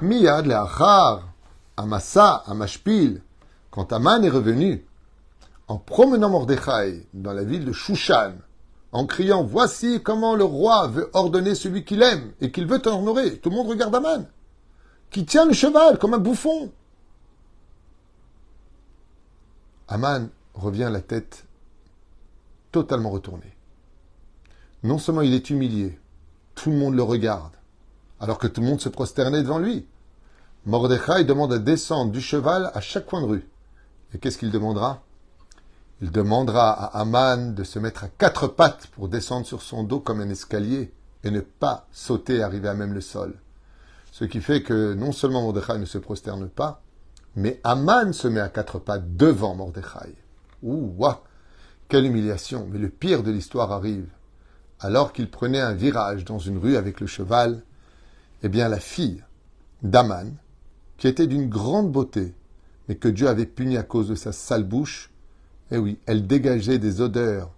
Miyad 0.00 0.46
le'achar, 0.46 1.28
Amasa, 1.76 2.42
Amashpil, 2.46 3.22
quand 3.70 3.92
Aman 3.92 4.24
est 4.24 4.30
revenu, 4.30 4.84
en 5.68 5.78
promenant 5.78 6.30
Mordechai 6.30 7.06
dans 7.14 7.32
la 7.32 7.44
ville 7.44 7.64
de 7.64 7.72
Shushan, 7.72 8.34
en 8.92 9.06
criant 9.06 9.44
Voici 9.44 10.02
comment 10.02 10.34
le 10.34 10.44
roi 10.44 10.88
veut 10.88 11.10
ordonner 11.12 11.54
celui 11.54 11.84
qu'il 11.84 12.02
aime 12.02 12.32
et 12.40 12.50
qu'il 12.50 12.66
veut 12.66 12.80
honorer. 12.86 13.38
Tout 13.38 13.50
le 13.50 13.56
monde 13.56 13.68
regarde 13.68 13.94
Aman, 13.94 14.26
qui 15.10 15.24
tient 15.24 15.44
le 15.44 15.52
cheval 15.52 15.98
comme 15.98 16.14
un 16.14 16.18
bouffon. 16.18 16.72
Aman 19.88 20.28
revient 20.54 20.88
la 20.90 21.00
tête 21.00 21.44
totalement 22.72 23.10
retournée. 23.10 23.56
Non 24.82 24.98
seulement 24.98 25.22
il 25.22 25.34
est 25.34 25.50
humilié, 25.50 25.98
tout 26.54 26.70
le 26.70 26.76
monde 26.76 26.94
le 26.94 27.02
regarde, 27.02 27.52
alors 28.20 28.38
que 28.38 28.46
tout 28.46 28.60
le 28.60 28.66
monde 28.66 28.80
se 28.80 28.88
prosternait 28.88 29.42
devant 29.42 29.58
lui. 29.58 29.86
Mordechai 30.66 31.24
demande 31.24 31.52
à 31.52 31.58
descendre 31.58 32.12
du 32.12 32.20
cheval 32.20 32.70
à 32.74 32.80
chaque 32.80 33.06
coin 33.06 33.22
de 33.22 33.26
rue. 33.26 33.48
Et 34.12 34.18
qu'est-ce 34.18 34.38
qu'il 34.38 34.50
demandera? 34.50 35.02
Il 36.02 36.10
demandera 36.10 36.70
à 36.70 37.00
Aman 37.00 37.54
de 37.54 37.64
se 37.64 37.78
mettre 37.78 38.04
à 38.04 38.08
quatre 38.08 38.46
pattes 38.46 38.86
pour 38.88 39.08
descendre 39.08 39.46
sur 39.46 39.62
son 39.62 39.84
dos 39.84 40.00
comme 40.00 40.20
un 40.20 40.30
escalier 40.30 40.92
et 41.24 41.30
ne 41.30 41.40
pas 41.40 41.86
sauter 41.92 42.42
arriver 42.42 42.68
à 42.68 42.74
même 42.74 42.94
le 42.94 43.00
sol. 43.00 43.34
Ce 44.12 44.24
qui 44.24 44.40
fait 44.40 44.62
que 44.62 44.94
non 44.94 45.12
seulement 45.12 45.42
Mordechai 45.42 45.78
ne 45.78 45.84
se 45.84 45.98
prosterne 45.98 46.48
pas, 46.48 46.82
mais 47.36 47.60
Aman 47.64 48.12
se 48.12 48.28
met 48.28 48.40
à 48.40 48.48
quatre 48.48 48.78
pattes 48.78 49.16
devant 49.16 49.54
Mordechai. 49.54 50.14
Ouh, 50.62 50.94
Quelle 51.88 52.06
humiliation 52.06 52.66
Mais 52.70 52.78
le 52.78 52.88
pire 52.88 53.22
de 53.22 53.30
l'histoire 53.30 53.72
arrive. 53.72 54.08
Alors 54.80 55.12
qu'il 55.12 55.30
prenait 55.30 55.60
un 55.60 55.74
virage 55.74 56.24
dans 56.24 56.38
une 56.38 56.58
rue 56.58 56.76
avec 56.76 57.00
le 57.00 57.06
cheval, 57.06 57.62
eh 58.42 58.48
bien 58.48 58.68
la 58.68 58.80
fille 58.80 59.22
d'Aman, 59.82 60.34
qui 60.96 61.06
était 61.08 61.26
d'une 61.26 61.48
grande 61.48 61.92
beauté, 61.92 62.34
mais 62.88 62.96
que 62.96 63.08
Dieu 63.08 63.28
avait 63.28 63.46
puni 63.46 63.76
à 63.76 63.82
cause 63.82 64.08
de 64.08 64.14
sa 64.14 64.32
sale 64.32 64.64
bouche, 64.64 65.10
eh 65.70 65.78
oui, 65.78 65.98
elle 66.06 66.26
dégageait 66.26 66.78
des 66.78 67.00
odeurs 67.00 67.50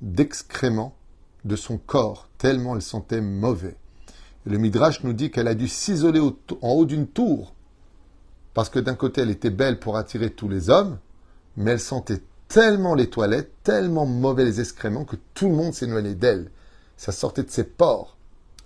d'excréments 0.00 0.94
de 1.44 1.56
son 1.56 1.78
corps, 1.78 2.28
tellement 2.38 2.74
elle 2.74 2.82
sentait 2.82 3.20
mauvais. 3.20 3.76
Et 4.46 4.50
le 4.50 4.58
Midrash 4.58 5.02
nous 5.04 5.12
dit 5.12 5.30
qu'elle 5.30 5.48
a 5.48 5.54
dû 5.54 5.68
s'isoler 5.68 6.20
en 6.20 6.68
haut 6.68 6.86
d'une 6.86 7.06
tour, 7.06 7.54
parce 8.54 8.68
que 8.68 8.78
d'un 8.78 8.94
côté 8.94 9.20
elle 9.20 9.30
était 9.30 9.50
belle 9.50 9.78
pour 9.78 9.96
attirer 9.96 10.30
tous 10.30 10.48
les 10.48 10.70
hommes, 10.70 10.98
mais 11.56 11.72
elle 11.72 11.80
sentait 11.80 12.22
tellement 12.48 12.94
les 12.94 13.10
toilettes, 13.10 13.52
tellement 13.62 14.06
mauvais 14.06 14.44
les 14.44 14.60
excréments, 14.60 15.04
que 15.04 15.16
tout 15.34 15.48
le 15.48 15.54
monde 15.54 15.74
s'éloignait 15.74 16.14
d'elle. 16.14 16.50
Ça 16.96 17.12
sortait 17.12 17.42
de 17.42 17.50
ses 17.50 17.64
pores. 17.64 18.16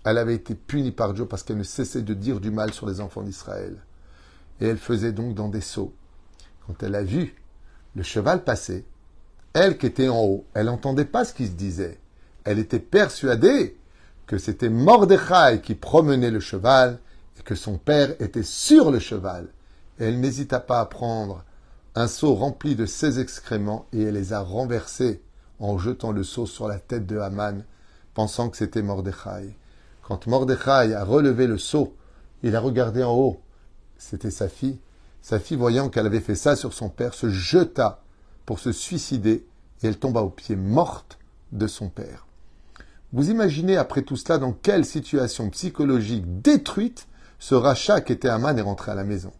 Elle 0.04 0.18
avait 0.18 0.34
été 0.34 0.54
punie 0.54 0.92
par 0.92 1.12
Dieu 1.14 1.26
parce 1.26 1.42
qu'elle 1.42 1.58
ne 1.58 1.62
cessait 1.62 2.02
de 2.02 2.14
dire 2.14 2.40
du 2.40 2.50
mal 2.50 2.72
sur 2.72 2.88
les 2.88 3.00
enfants 3.00 3.22
d'Israël. 3.22 3.76
Et 4.60 4.66
elle 4.66 4.78
faisait 4.78 5.12
donc 5.12 5.34
dans 5.34 5.48
des 5.48 5.60
seaux. 5.60 5.92
Quand 6.66 6.82
elle 6.82 6.94
a 6.94 7.02
vu 7.02 7.34
le 7.94 8.02
cheval 8.02 8.44
passer, 8.44 8.84
elle 9.52 9.76
qui 9.76 9.86
était 9.86 10.08
en 10.08 10.20
haut, 10.20 10.46
elle 10.54 10.66
n'entendait 10.66 11.04
pas 11.04 11.24
ce 11.24 11.34
qui 11.34 11.46
se 11.46 11.52
disait. 11.52 11.98
Elle 12.44 12.58
était 12.58 12.78
persuadée 12.78 13.76
que 14.26 14.38
c'était 14.38 14.70
Mordechai 14.70 15.60
qui 15.62 15.74
promenait 15.74 16.30
le 16.30 16.40
cheval 16.40 16.98
et 17.38 17.42
que 17.42 17.54
son 17.54 17.78
père 17.78 18.14
était 18.20 18.42
sur 18.42 18.90
le 18.90 18.98
cheval. 18.98 19.48
Et 19.98 20.04
elle 20.04 20.20
n'hésita 20.20 20.58
pas 20.58 20.80
à 20.80 20.86
prendre 20.86 21.44
un 21.94 22.06
seau 22.06 22.34
rempli 22.34 22.74
de 22.74 22.86
ses 22.86 23.20
excréments 23.20 23.86
et 23.92 24.02
elle 24.02 24.14
les 24.14 24.32
a 24.32 24.40
renversés 24.40 25.22
en 25.58 25.78
jetant 25.78 26.10
le 26.10 26.24
seau 26.24 26.46
sur 26.46 26.66
la 26.66 26.78
tête 26.78 27.06
de 27.06 27.18
Haman, 27.18 27.64
pensant 28.14 28.48
que 28.48 28.56
c'était 28.56 28.82
Mordechai. 28.82 29.56
Quand 30.02 30.26
Mordechai 30.26 30.94
a 30.94 31.04
relevé 31.04 31.46
le 31.46 31.58
seau, 31.58 31.96
il 32.42 32.56
a 32.56 32.60
regardé 32.60 33.04
en 33.04 33.14
haut. 33.14 33.40
C'était 33.98 34.30
sa 34.30 34.48
fille. 34.48 34.80
Sa 35.20 35.38
fille, 35.38 35.56
voyant 35.56 35.88
qu'elle 35.88 36.06
avait 36.06 36.20
fait 36.20 36.34
ça 36.34 36.56
sur 36.56 36.72
son 36.72 36.88
père, 36.88 37.14
se 37.14 37.28
jeta 37.28 38.02
pour 38.44 38.58
se 38.58 38.72
suicider 38.72 39.46
et 39.82 39.86
elle 39.86 39.98
tomba 39.98 40.22
aux 40.22 40.30
pieds 40.30 40.56
morte 40.56 41.18
de 41.52 41.68
son 41.68 41.88
père. 41.88 42.26
Vous 43.12 43.30
imaginez 43.30 43.76
après 43.76 44.02
tout 44.02 44.16
cela 44.16 44.38
dans 44.38 44.52
quelle 44.52 44.84
situation 44.84 45.50
psychologique 45.50 46.40
détruite 46.40 47.06
ce 47.38 47.54
rachat 47.54 48.00
qui 48.00 48.12
était 48.12 48.28
Aman 48.28 48.56
est 48.56 48.62
rentré 48.62 48.90
à 48.90 48.94
la 48.96 49.04
maison. 49.04 49.32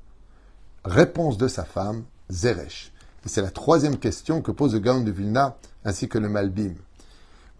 Réponse 0.85 1.39
de 1.39 1.49
sa 1.49 1.65
femme, 1.65 2.05
Zeresh. 2.31 2.93
Et 3.25 3.29
c'est 3.29 3.43
la 3.43 3.51
troisième 3.51 3.99
question 3.99 4.43
que 4.43 4.51
pose 4.51 4.75
le 4.75 4.81
Gaon 4.81 5.01
de 5.03 5.11
Vilna 5.11 5.57
ainsi 5.85 6.09
que 6.09 6.19
le 6.19 6.29
Malbim. 6.29 6.75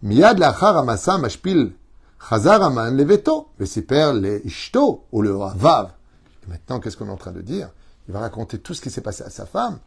Miad 0.01 0.37
lachar 0.37 0.77
amasa 0.77 1.17
mashpil 1.17 1.73
chazar 2.29 2.61
aman 2.63 2.91
leveto, 2.91 3.47
le 3.57 4.45
ishto 4.45 5.05
ou 5.11 5.21
le 5.21 5.31
vav. 5.31 5.91
Et 6.43 6.49
maintenant, 6.49 6.79
qu'est-ce 6.79 6.97
qu'on 6.97 7.07
est 7.07 7.11
en 7.11 7.17
train 7.17 7.31
de 7.31 7.41
dire? 7.41 7.69
Il 8.07 8.13
va 8.13 8.19
raconter 8.19 8.59
tout 8.59 8.73
ce 8.73 8.81
qui 8.81 8.89
s'est 8.89 9.01
passé 9.01 9.23
à 9.23 9.29
sa 9.29 9.45
femme, 9.45 9.79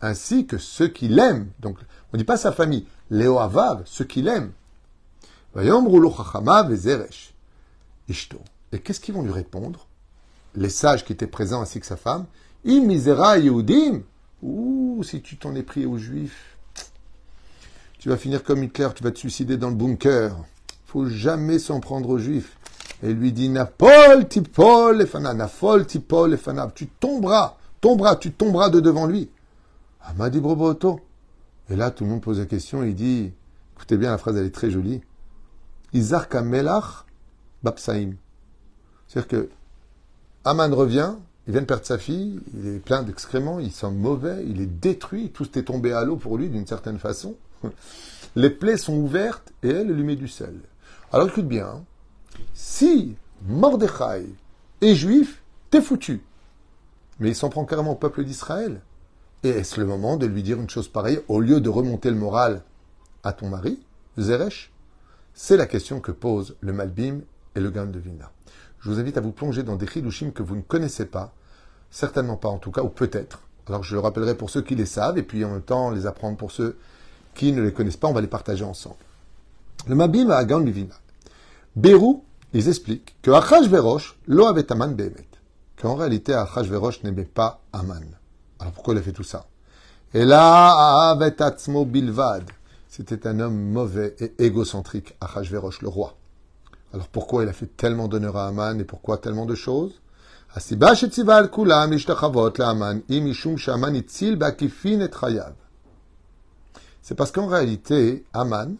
ainsi 0.00 0.46
que 0.46 0.58
ceux 0.58 0.88
qui 0.88 1.08
l'aiment. 1.08 1.48
Donc, 1.58 1.78
on 2.12 2.16
ne 2.16 2.18
dit 2.18 2.24
pas 2.24 2.36
sa 2.36 2.52
famille, 2.52 2.86
les 3.10 3.26
Vav, 3.26 3.82
ceux 3.84 4.04
qui 4.04 4.22
l'aiment. 4.22 4.52
Et 8.72 8.78
qu'est-ce 8.78 9.00
qu'ils 9.00 9.14
vont 9.14 9.22
lui 9.22 9.32
répondre? 9.32 9.86
Les 10.54 10.68
sages 10.68 11.04
qui 11.04 11.12
étaient 11.12 11.26
présents 11.26 11.62
ainsi 11.62 11.80
que 11.80 11.86
sa 11.86 11.96
femme. 11.96 12.26
Im 12.66 12.82
misera 12.82 13.38
Yehudim. 13.38 14.02
Ouh, 14.44 15.02
si 15.02 15.22
tu 15.22 15.38
t'en 15.38 15.54
es 15.54 15.62
pris 15.62 15.86
aux 15.86 15.96
Juifs, 15.96 16.58
tu 17.98 18.10
vas 18.10 18.18
finir 18.18 18.44
comme 18.44 18.62
Hitler, 18.62 18.88
tu 18.94 19.02
vas 19.02 19.10
te 19.10 19.18
suicider 19.18 19.56
dans 19.56 19.70
le 19.70 19.74
bunker. 19.74 20.36
Faut 20.84 21.06
jamais 21.06 21.58
s'en 21.58 21.80
prendre 21.80 22.10
aux 22.10 22.18
Juifs. 22.18 22.58
Et 23.02 23.14
lui 23.14 23.32
dit 23.32 23.48
Napol 23.48 24.28
tipol 24.28 25.00
efana, 25.00 25.32
Nafol 25.32 25.86
tipol 25.86 26.34
efana. 26.34 26.70
Tu 26.74 26.86
tomberas, 26.86 27.56
tomberas, 27.80 28.16
tu 28.16 28.32
tomberas 28.32 28.68
de 28.68 28.80
devant 28.80 29.06
lui. 29.06 29.30
Amadi 30.02 30.40
Broboto. 30.40 31.00
Et 31.70 31.76
là, 31.76 31.90
tout 31.90 32.04
le 32.04 32.10
monde 32.10 32.20
pose 32.20 32.38
la 32.38 32.44
question 32.44 32.82
il 32.82 32.94
dit 32.94 33.32
Écoutez 33.76 33.96
bien, 33.96 34.10
la 34.10 34.18
phrase, 34.18 34.36
elle 34.36 34.46
est 34.46 34.54
très 34.54 34.70
jolie. 34.70 35.00
Izarka 35.94 36.42
Melach 36.42 37.06
Bapsaim. 37.62 38.12
C'est-à-dire 39.08 39.28
que 39.28 39.48
Aman 40.44 40.74
revient, 40.74 41.14
il 41.46 41.52
vient 41.52 41.60
de 41.60 41.66
perdre 41.66 41.84
sa 41.84 41.98
fille, 41.98 42.40
il 42.54 42.68
est 42.68 42.78
plein 42.78 43.02
d'excréments, 43.02 43.58
il 43.58 43.70
sent 43.70 43.90
mauvais, 43.90 44.44
il 44.46 44.60
est 44.60 44.66
détruit, 44.66 45.30
tout 45.30 45.58
est 45.58 45.64
tombé 45.64 45.92
à 45.92 46.04
l'eau 46.04 46.16
pour 46.16 46.38
lui 46.38 46.48
d'une 46.48 46.66
certaine 46.66 46.98
façon. 46.98 47.36
Les 48.36 48.50
plaies 48.50 48.78
sont 48.78 48.96
ouvertes 48.96 49.52
et 49.62 49.68
elle 49.68 49.88
lui 49.88 50.02
met 50.02 50.16
du 50.16 50.28
sel. 50.28 50.54
Alors 51.12 51.28
écoute 51.28 51.46
bien, 51.46 51.66
hein. 51.66 51.84
si 52.54 53.14
Mordechai 53.46 54.26
est 54.80 54.94
juif, 54.94 55.42
t'es 55.70 55.82
foutu. 55.82 56.22
Mais 57.20 57.28
il 57.28 57.34
s'en 57.34 57.50
prend 57.50 57.64
carrément 57.64 57.92
au 57.92 57.96
peuple 57.96 58.24
d'Israël. 58.24 58.80
Et 59.44 59.50
est-ce 59.50 59.78
le 59.78 59.86
moment 59.86 60.16
de 60.16 60.26
lui 60.26 60.42
dire 60.42 60.60
une 60.60 60.70
chose 60.70 60.88
pareille 60.88 61.20
au 61.28 61.40
lieu 61.40 61.60
de 61.60 61.68
remonter 61.68 62.10
le 62.10 62.16
moral 62.16 62.62
à 63.22 63.32
ton 63.32 63.48
mari, 63.50 63.78
Zeresh? 64.18 64.72
C'est 65.34 65.56
la 65.56 65.66
question 65.66 66.00
que 66.00 66.12
posent 66.12 66.56
le 66.60 66.72
Malbim 66.72 67.20
et 67.54 67.60
le 67.60 67.70
Gan 67.70 67.86
de 67.86 67.98
Vilna. 67.98 68.33
Je 68.84 68.90
vous 68.90 69.00
invite 69.00 69.16
à 69.16 69.22
vous 69.22 69.32
plonger 69.32 69.62
dans 69.62 69.76
des 69.76 69.86
chidushim 69.86 70.30
que 70.30 70.42
vous 70.42 70.56
ne 70.56 70.60
connaissez 70.60 71.06
pas, 71.06 71.32
certainement 71.90 72.36
pas 72.36 72.50
en 72.50 72.58
tout 72.58 72.70
cas, 72.70 72.82
ou 72.82 72.90
peut-être. 72.90 73.40
Alors 73.66 73.82
je 73.82 73.94
le 73.94 74.00
rappellerai 74.00 74.34
pour 74.34 74.50
ceux 74.50 74.60
qui 74.60 74.74
les 74.74 74.84
savent, 74.84 75.16
et 75.16 75.22
puis 75.22 75.42
en 75.42 75.52
même 75.52 75.62
temps 75.62 75.90
les 75.90 76.04
apprendre 76.04 76.36
pour 76.36 76.52
ceux 76.52 76.76
qui 77.34 77.52
ne 77.52 77.62
les 77.62 77.72
connaissent 77.72 77.96
pas, 77.96 78.08
on 78.08 78.12
va 78.12 78.20
les 78.20 78.26
partager 78.26 78.62
ensemble. 78.62 78.96
Le 79.86 79.94
Mabim 79.94 80.28
à 80.28 80.44
Gan 80.44 80.60
de 80.60 80.70
Vilna. 80.70 80.96
Bérou, 81.74 82.24
ils 82.52 82.68
expliquent 82.68 83.16
que 83.22 83.30
Achashverosh 83.30 84.18
lo 84.26 84.44
avait 84.44 84.70
Aman 84.70 84.94
Behemet. 84.94 85.28
Qu'en 85.80 85.94
réalité, 85.94 86.34
Achashverosh 86.34 87.04
n'aimait 87.04 87.24
pas 87.24 87.62
Aman. 87.72 88.04
Alors 88.60 88.74
pourquoi 88.74 88.92
il 88.92 88.98
a 88.98 89.02
fait 89.02 89.12
tout 89.12 89.24
ça? 89.24 89.46
Et 90.12 90.26
là, 90.26 91.16
Atzmo 91.38 91.86
Bilvad. 91.86 92.44
C'était 92.88 93.26
un 93.26 93.40
homme 93.40 93.58
mauvais 93.58 94.14
et 94.20 94.44
égocentrique, 94.44 95.16
Achashverosh, 95.22 95.80
le 95.80 95.88
roi. 95.88 96.18
Alors 96.94 97.08
pourquoi 97.08 97.42
il 97.42 97.48
a 97.48 97.52
fait 97.52 97.76
tellement 97.76 98.06
d'honneur 98.06 98.36
à 98.36 98.46
Aman 98.46 98.78
et 98.78 98.84
pourquoi 98.84 99.18
tellement 99.18 99.46
de 99.46 99.56
choses? 99.56 100.00
C'est 100.56 100.78
parce 107.16 107.32
qu'en 107.32 107.48
réalité, 107.48 108.24
Aman, 108.32 108.76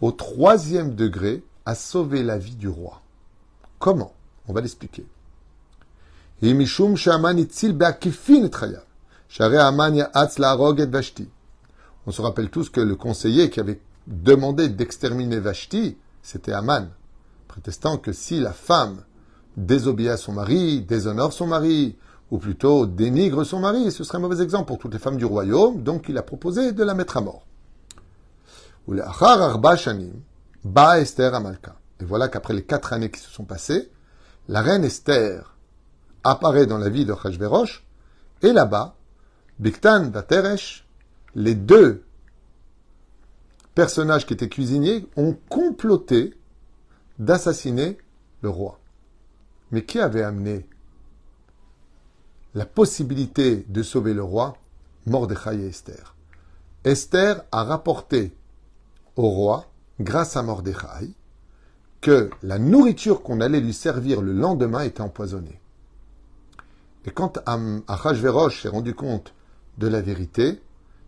au 0.00 0.12
troisième 0.12 0.94
degré, 0.94 1.42
a 1.64 1.74
sauvé 1.74 2.22
la 2.22 2.38
vie 2.38 2.54
du 2.54 2.68
roi. 2.68 3.02
Comment? 3.80 4.12
On 4.46 4.52
va 4.52 4.60
l'expliquer. 4.60 5.04
On 6.40 6.60
se 12.12 12.22
rappelle 12.22 12.50
tous 12.50 12.70
que 12.70 12.80
le 12.80 12.94
conseiller 12.94 13.50
qui 13.50 13.58
avait 13.58 13.80
demandé 14.06 14.68
d'exterminer 14.68 15.40
Vashti, 15.40 15.96
c'était 16.22 16.52
Aman 16.52 16.88
protestant 17.56 17.96
que 17.96 18.12
si 18.12 18.38
la 18.38 18.52
femme 18.52 19.02
désobéit 19.56 20.10
à 20.10 20.18
son 20.18 20.34
mari, 20.34 20.82
déshonore 20.82 21.32
son 21.32 21.46
mari, 21.46 21.96
ou 22.30 22.36
plutôt 22.36 22.84
dénigre 22.84 23.44
son 23.44 23.60
mari, 23.60 23.90
ce 23.90 24.04
serait 24.04 24.18
un 24.18 24.20
mauvais 24.20 24.42
exemple 24.42 24.66
pour 24.66 24.78
toutes 24.78 24.92
les 24.92 24.98
femmes 24.98 25.16
du 25.16 25.24
royaume, 25.24 25.82
donc 25.82 26.10
il 26.10 26.18
a 26.18 26.22
proposé 26.22 26.72
de 26.72 26.84
la 26.84 26.92
mettre 26.92 27.16
à 27.16 27.22
mort. 27.22 27.46
Et 31.98 32.04
voilà 32.04 32.28
qu'après 32.28 32.52
les 32.52 32.62
quatre 32.62 32.92
années 32.92 33.10
qui 33.10 33.20
se 33.20 33.30
sont 33.30 33.44
passées, 33.44 33.90
la 34.48 34.60
reine 34.60 34.84
Esther 34.84 35.56
apparaît 36.24 36.66
dans 36.66 36.76
la 36.76 36.90
vie 36.90 37.06
de 37.06 37.14
Hachverosh, 37.14 37.86
et 38.42 38.52
là-bas, 38.52 38.96
Biktan 39.60 40.10
Vateresh, 40.10 40.86
les 41.34 41.54
deux 41.54 42.04
personnages 43.74 44.26
qui 44.26 44.34
étaient 44.34 44.50
cuisiniers 44.50 45.06
ont 45.16 45.34
comploté 45.48 46.34
d'assassiner 47.18 47.98
le 48.42 48.50
roi. 48.50 48.78
Mais 49.70 49.84
qui 49.84 49.98
avait 49.98 50.22
amené 50.22 50.66
la 52.54 52.66
possibilité 52.66 53.64
de 53.68 53.82
sauver 53.82 54.14
le 54.14 54.22
roi? 54.22 54.56
Mordechai 55.06 55.60
et 55.60 55.68
Esther. 55.68 56.14
Esther 56.84 57.42
a 57.52 57.64
rapporté 57.64 58.32
au 59.16 59.28
roi, 59.28 59.66
grâce 60.00 60.36
à 60.36 60.42
Mordechai, 60.42 61.10
que 62.00 62.30
la 62.42 62.58
nourriture 62.58 63.22
qu'on 63.22 63.40
allait 63.40 63.60
lui 63.60 63.72
servir 63.72 64.20
le 64.20 64.32
lendemain 64.32 64.82
était 64.82 65.00
empoisonnée. 65.00 65.60
Et 67.04 67.10
quand 67.10 67.38
Achashverosh 67.88 68.62
s'est 68.62 68.68
rendu 68.68 68.94
compte 68.94 69.32
de 69.78 69.86
la 69.86 70.00
vérité, 70.00 70.60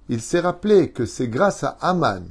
il 0.08 0.20
s'est 0.20 0.40
rappelé 0.40 0.90
que 0.90 1.06
c'est 1.06 1.28
grâce 1.28 1.64
à 1.64 1.76
Aman 1.80 2.24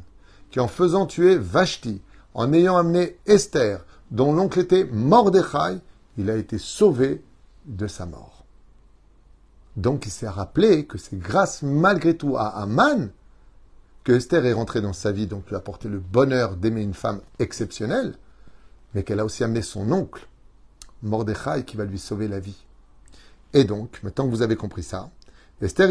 qui, 0.49 0.59
en 0.59 0.67
faisant 0.67 1.05
tuer 1.05 1.37
Vashti, 1.37 2.01
en 2.37 2.53
ayant 2.53 2.77
amené 2.77 3.17
Esther, 3.25 3.83
dont 4.11 4.31
l'oncle 4.31 4.59
était 4.59 4.85
Mordechai, 4.85 5.79
il 6.17 6.29
a 6.29 6.37
été 6.37 6.59
sauvé 6.59 7.23
de 7.65 7.87
sa 7.87 8.05
mort. 8.05 8.45
Donc 9.75 10.05
il 10.05 10.11
s'est 10.11 10.29
rappelé 10.29 10.85
que 10.85 10.99
c'est 10.99 11.17
grâce 11.17 11.63
malgré 11.63 12.15
tout 12.15 12.37
à 12.37 12.47
Aman 12.47 13.09
que 14.03 14.11
Esther 14.13 14.45
est 14.45 14.53
rentrée 14.53 14.81
dans 14.81 14.93
sa 14.93 15.11
vie, 15.11 15.25
donc 15.25 15.47
lui 15.47 15.55
a 15.55 15.57
apporté 15.57 15.89
le 15.89 15.99
bonheur 15.99 16.55
d'aimer 16.55 16.83
une 16.83 16.93
femme 16.93 17.21
exceptionnelle, 17.39 18.15
mais 18.93 19.03
qu'elle 19.03 19.19
a 19.19 19.25
aussi 19.25 19.43
amené 19.43 19.63
son 19.63 19.91
oncle, 19.91 20.27
Mordechai, 21.01 21.65
qui 21.65 21.75
va 21.75 21.85
lui 21.85 21.99
sauver 21.99 22.27
la 22.27 22.39
vie. 22.39 22.65
Et 23.53 23.63
donc, 23.63 23.99
maintenant 24.03 24.25
que 24.25 24.31
vous 24.31 24.43
avez 24.43 24.55
compris 24.55 24.83
ça, 24.83 25.09
Esther 25.59 25.89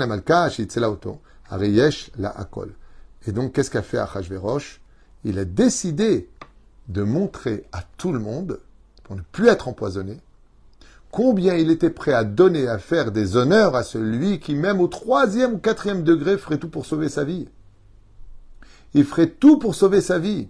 amalka 0.00 0.48
itzela 0.56 0.90
auto, 0.90 1.20
ariyesh 1.50 2.12
la 2.16 2.30
akol. 2.30 2.72
Et 3.26 3.32
donc, 3.32 3.52
qu'est-ce 3.52 3.70
qu'a 3.70 3.82
fait 3.82 3.98
Achashverosh? 3.98 4.80
Il 5.24 5.38
a 5.38 5.44
décidé 5.44 6.28
de 6.88 7.02
montrer 7.02 7.64
à 7.72 7.82
tout 7.96 8.12
le 8.12 8.20
monde, 8.20 8.60
pour 9.02 9.16
ne 9.16 9.22
plus 9.32 9.48
être 9.48 9.68
empoisonné, 9.68 10.20
combien 11.10 11.54
il 11.54 11.70
était 11.70 11.90
prêt 11.90 12.12
à 12.12 12.24
donner, 12.24 12.68
à 12.68 12.78
faire 12.78 13.10
des 13.10 13.36
honneurs 13.36 13.74
à 13.74 13.82
celui 13.82 14.38
qui, 14.38 14.54
même 14.54 14.80
au 14.80 14.86
troisième 14.86 15.54
ou 15.54 15.58
quatrième 15.58 16.04
degré, 16.04 16.38
ferait 16.38 16.58
tout 16.58 16.68
pour 16.68 16.86
sauver 16.86 17.08
sa 17.08 17.24
vie. 17.24 17.48
Il 18.94 19.04
ferait 19.04 19.30
tout 19.30 19.58
pour 19.58 19.74
sauver 19.74 20.00
sa 20.00 20.18
vie. 20.18 20.48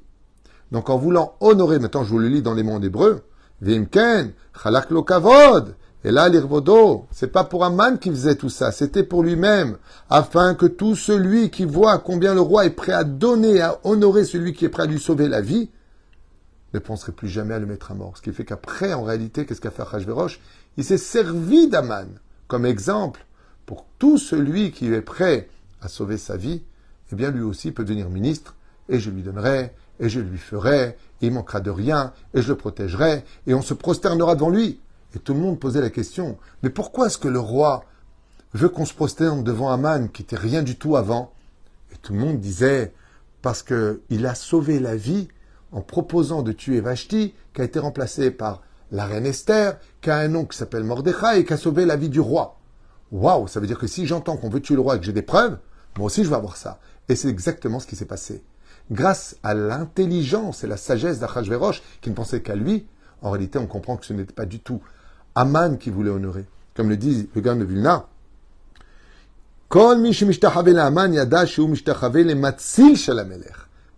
Donc 0.73 0.91
en 0.91 0.99
voulant 0.99 1.37
honorer, 1.41 1.79
maintenant 1.79 2.05
je 2.05 2.11
vous 2.11 2.19
le 2.19 2.29
lis 2.29 2.43
dans 2.43 2.55
les 2.55 2.63
mondes 2.63 2.85
hébreux, 2.85 3.23
Vimken, 3.63 4.33
Chalak 4.63 4.91
lo 4.91 5.03
kavod, 5.03 5.75
et 6.07 6.13
là 6.13 6.29
l'irvodo, 6.29 7.09
c'est 7.11 7.33
pas 7.33 7.43
pour 7.43 7.65
Aman 7.65 7.99
qui 7.99 8.11
faisait 8.11 8.37
tout 8.37 8.49
ça, 8.49 8.71
c'était 8.71 9.03
pour 9.03 9.25
lui-même, 9.25 9.77
afin 10.09 10.55
que 10.55 10.67
tout 10.67 10.95
celui 10.95 11.51
qui 11.51 11.65
voit 11.65 11.99
combien 11.99 12.33
le 12.33 12.41
roi 12.41 12.65
est 12.65 12.71
prêt 12.71 12.93
à 12.93 13.03
donner, 13.03 13.61
à 13.61 13.81
honorer 13.83 14.25
celui 14.25 14.53
qui 14.53 14.65
est 14.65 14.69
prêt 14.69 14.85
à 14.85 14.87
lui 14.87 15.01
sauver 15.01 15.27
la 15.27 15.41
vie, 15.41 15.69
ne 16.75 16.79
penserait 16.79 17.11
plus 17.11 17.29
jamais 17.29 17.55
à 17.55 17.59
le 17.59 17.67
mettre 17.67 17.91
à 17.91 17.95
mort. 17.95 18.17
Ce 18.17 18.23
qui 18.23 18.31
fait 18.31 18.45
qu'après, 18.45 18.95
en 18.95 19.03
réalité, 19.03 19.47
qu'est-ce 19.47 19.61
qu'a 19.61 19.73
fait 19.73 19.83
Achashverosh 19.83 20.39
Il 20.77 20.85
s'est 20.85 20.97
servi 20.97 21.67
d'Aman 21.67 22.07
comme 22.47 22.67
exemple 22.67 23.27
pour 23.67 23.85
tout 23.99 24.17
celui 24.17 24.71
qui 24.71 24.87
est 24.87 25.01
prêt 25.01 25.49
à 25.83 25.89
sauver 25.89 26.19
sa 26.19 26.37
vie, 26.37 26.63
eh 27.11 27.17
bien 27.17 27.33
lui 27.33 27.43
aussi 27.43 27.73
peut 27.73 27.83
devenir 27.83 28.11
ministre, 28.11 28.55
et 28.89 29.01
je 29.01 29.11
lui 29.11 29.23
donnerai, 29.23 29.75
et 29.99 30.09
je 30.09 30.21
lui 30.21 30.39
ferai, 30.39 30.97
et 31.21 31.27
il 31.27 31.33
manquera 31.33 31.59
de 31.59 31.71
rien, 31.71 32.13
et 32.33 32.43
je 32.43 32.49
le 32.49 32.57
protégerai, 32.57 33.25
et 33.49 33.55
on 33.55 33.63
se 33.63 33.75
prosternera 33.75 34.37
devant 34.37 34.51
lui. 34.51 34.79
Et 35.17 35.19
tout 35.19 35.33
le 35.33 35.41
monde 35.41 35.59
posait 35.59 35.81
la 35.81 35.89
question, 35.89 36.37
mais 36.63 36.69
pourquoi 36.69 37.07
est-ce 37.07 37.17
que 37.17 37.27
le 37.27 37.41
roi 37.41 37.85
veut 38.53 38.69
qu'on 38.69 38.85
se 38.85 38.93
prosterne 38.93 39.43
devant 39.43 39.71
Aman 39.71 40.11
qui 40.11 40.21
était 40.21 40.37
rien 40.37 40.63
du 40.63 40.77
tout 40.77 40.95
avant? 40.95 41.33
Et 41.91 41.97
tout 41.97 42.13
le 42.13 42.19
monde 42.19 42.39
disait, 42.39 42.93
parce 43.41 43.63
qu'il 43.63 44.27
a 44.27 44.35
sauvé 44.35 44.79
la 44.79 44.95
vie 44.95 45.29
en 45.73 45.81
proposant 45.81 46.43
de 46.43 46.53
tuer 46.53 46.81
Vashti, 46.81 47.33
qui 47.55 47.61
a 47.63 47.65
été 47.65 47.79
remplacée 47.79 48.31
par 48.31 48.61
la 48.93 49.07
reine 49.07 49.25
Esther, 49.25 49.79
qui 50.03 50.11
a 50.11 50.19
un 50.19 50.29
nom 50.29 50.45
qui 50.45 50.59
s'appelle 50.59 50.85
Mordechai 50.85 51.39
et 51.41 51.45
qui 51.47 51.55
a 51.55 51.57
sauvé 51.57 51.87
la 51.87 51.97
vie 51.97 52.11
du 52.11 52.21
roi. 52.21 52.59
Waouh, 53.11 53.49
ça 53.49 53.59
veut 53.59 53.67
dire 53.67 53.79
que 53.79 53.87
si 53.87 54.07
j'entends 54.07 54.37
qu'on 54.37 54.51
veut 54.51 54.61
tuer 54.61 54.75
le 54.75 54.83
roi 54.83 54.97
et 54.97 54.99
que 54.99 55.07
j'ai 55.07 55.15
des 55.15 55.23
preuves, 55.23 55.59
moi 55.97 56.07
aussi 56.09 56.25
je 56.25 56.29
vais 56.29 56.37
avoir 56.37 56.59
ça. 56.59 56.79
Et 57.09 57.17
c'est 57.17 57.29
exactement 57.29 57.81
ce 57.81 57.87
qui 57.87 57.97
s'est 57.97 58.05
passé. 58.05 58.45
Grâce 58.91 59.37
à 59.43 59.55
l'intelligence 59.55 60.63
et 60.63 60.67
la 60.67 60.77
sagesse 60.77 61.21
d'Achashverosh, 61.21 61.83
qui 62.03 62.11
ne 62.11 62.15
pensait 62.15 62.43
qu'à 62.43 62.55
lui, 62.55 62.87
en 63.23 63.31
réalité 63.31 63.59
on 63.59 63.67
comprend 63.67 63.97
que 63.97 64.05
ce 64.05 64.13
n'était 64.13 64.35
pas 64.35 64.45
du 64.45 64.61
tout 64.61 64.83
Aman 65.37 65.77
qui 65.79 65.91
voulait 65.91 66.11
honorer. 66.11 66.47
Comme 66.75 66.89
le 66.89 66.97
dit 66.97 67.29
le 67.35 67.41
gars 67.41 67.55
de 67.55 67.65
Vilna, 67.65 68.07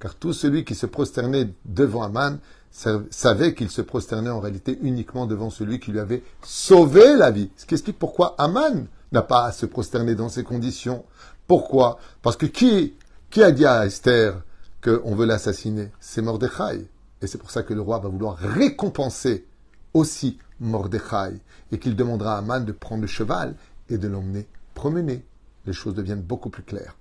car 0.00 0.14
tout 0.18 0.32
celui 0.32 0.64
qui 0.64 0.74
se 0.74 0.86
prosternait 0.86 1.50
devant 1.64 2.02
Aman 2.02 2.38
savait 2.70 3.54
qu'il 3.54 3.70
se 3.70 3.82
prosternait 3.82 4.30
en 4.30 4.40
réalité 4.40 4.78
uniquement 4.82 5.26
devant 5.26 5.50
celui 5.50 5.78
qui 5.80 5.90
lui 5.92 6.00
avait 6.00 6.22
sauvé 6.42 7.16
la 7.16 7.30
vie. 7.30 7.50
Ce 7.56 7.66
qui 7.66 7.74
explique 7.74 7.98
pourquoi 7.98 8.34
Aman 8.38 8.86
n'a 9.12 9.22
pas 9.22 9.44
à 9.44 9.52
se 9.52 9.66
prosterner 9.66 10.14
dans 10.14 10.28
ces 10.28 10.44
conditions. 10.44 11.04
Pourquoi? 11.46 11.98
Parce 12.22 12.36
que 12.36 12.46
qui, 12.46 12.94
qui 13.30 13.42
a 13.42 13.50
dit 13.50 13.66
à 13.66 13.86
Esther 13.86 14.40
qu'on 14.82 15.14
veut 15.14 15.26
l'assassiner? 15.26 15.90
C'est 16.00 16.22
Mordechai. 16.22 16.88
Et 17.20 17.26
c'est 17.26 17.38
pour 17.38 17.50
ça 17.50 17.62
que 17.62 17.74
le 17.74 17.80
roi 17.80 17.98
va 17.98 18.08
vouloir 18.08 18.36
récompenser 18.36 19.44
aussi 19.92 20.38
Mordechai 20.60 21.40
et 21.72 21.78
qu'il 21.78 21.96
demandera 21.96 22.36
à 22.36 22.38
Aman 22.38 22.64
de 22.64 22.72
prendre 22.72 23.02
le 23.02 23.08
cheval 23.08 23.54
et 23.88 23.98
de 23.98 24.08
l'emmener 24.08 24.46
promener. 24.78 25.26
Les 25.66 25.72
choses 25.72 25.94
deviennent 25.94 26.22
beaucoup 26.22 26.50
plus 26.50 26.62
claires. 26.62 26.96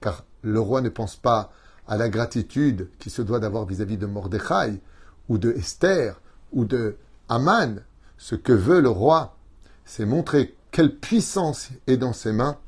Car 0.00 0.24
le 0.42 0.58
roi 0.58 0.80
ne 0.80 0.88
pense 0.88 1.14
pas 1.14 1.52
à 1.86 1.96
la 1.96 2.08
gratitude 2.08 2.88
qu'il 2.98 3.12
se 3.12 3.22
doit 3.22 3.38
d'avoir 3.38 3.66
vis-à-vis 3.66 3.96
de 3.96 4.06
Mordechai, 4.06 4.80
ou 5.28 5.38
de 5.38 5.52
Esther, 5.52 6.20
ou 6.52 6.64
de 6.64 6.96
Aman. 7.28 7.82
Ce 8.18 8.34
que 8.34 8.52
veut 8.52 8.80
le 8.80 8.88
roi, 8.88 9.36
c'est 9.84 10.06
montrer 10.06 10.56
quelle 10.72 10.96
puissance 10.96 11.68
est 11.86 11.96
dans 11.96 12.12
ses 12.12 12.32
mains. 12.32 12.58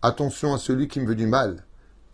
Attention 0.00 0.54
à 0.54 0.58
celui 0.58 0.88
qui 0.88 1.00
me 1.00 1.06
veut 1.06 1.14
du 1.14 1.26
mal, 1.26 1.64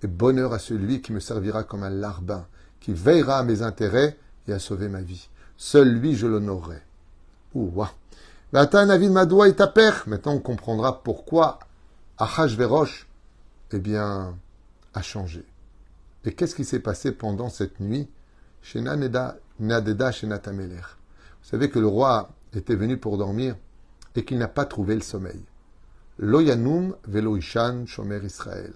et 0.03 0.09
bonheur 0.09 0.53
à 0.53 0.59
celui 0.59 1.01
qui 1.01 1.13
me 1.13 1.21
servira 1.21 1.63
comme 1.63 1.85
un 1.85 1.91
larbin, 1.91 2.47
qui 2.81 2.93
veillera 2.93 3.39
à 3.39 3.45
mes 3.45 3.63
intérêts 3.63 4.19
et 4.49 4.53
à 4.53 4.59
sauver 4.59 4.89
ma 4.89 5.01
vie. 5.01 5.29
Seul 5.57 5.89
lui, 5.89 6.17
je 6.17 6.27
l'honorerai. 6.27 6.83
Ouah. 7.55 7.93
Maintenant, 8.53 10.33
on 10.33 10.41
comprendra 10.41 11.03
pourquoi 11.03 11.59
Achashverosh, 12.19 13.07
eh 13.73 13.79
bien, 13.79 14.37
a 14.95 15.03
changé. 15.03 15.45
Et 16.25 16.33
qu'est-ce 16.35 16.55
qui 16.55 16.65
s'est 16.65 16.81
passé 16.81 17.13
pendant 17.13 17.49
cette 17.49 17.81
nuit 17.81 18.09
chez 18.63 18.81
Nadeda 18.81 20.13
chez 20.13 20.27
Natameler 20.27 20.77
Vous 20.77 21.49
savez 21.49 21.71
que 21.71 21.79
le 21.79 21.87
roi 21.87 22.31
était 22.55 22.75
venu 22.75 22.97
pour 22.97 23.19
dormir 23.19 23.57
et 24.17 24.25
qu'il 24.25 24.39
n'a 24.39 24.49
pas 24.49 24.65
trouvé 24.65 24.95
le 24.95 25.01
sommeil. 25.01 25.41
Loyanum 26.19 26.97
veloishan 27.07 27.87
shomer 27.87 28.21
Israël. 28.25 28.73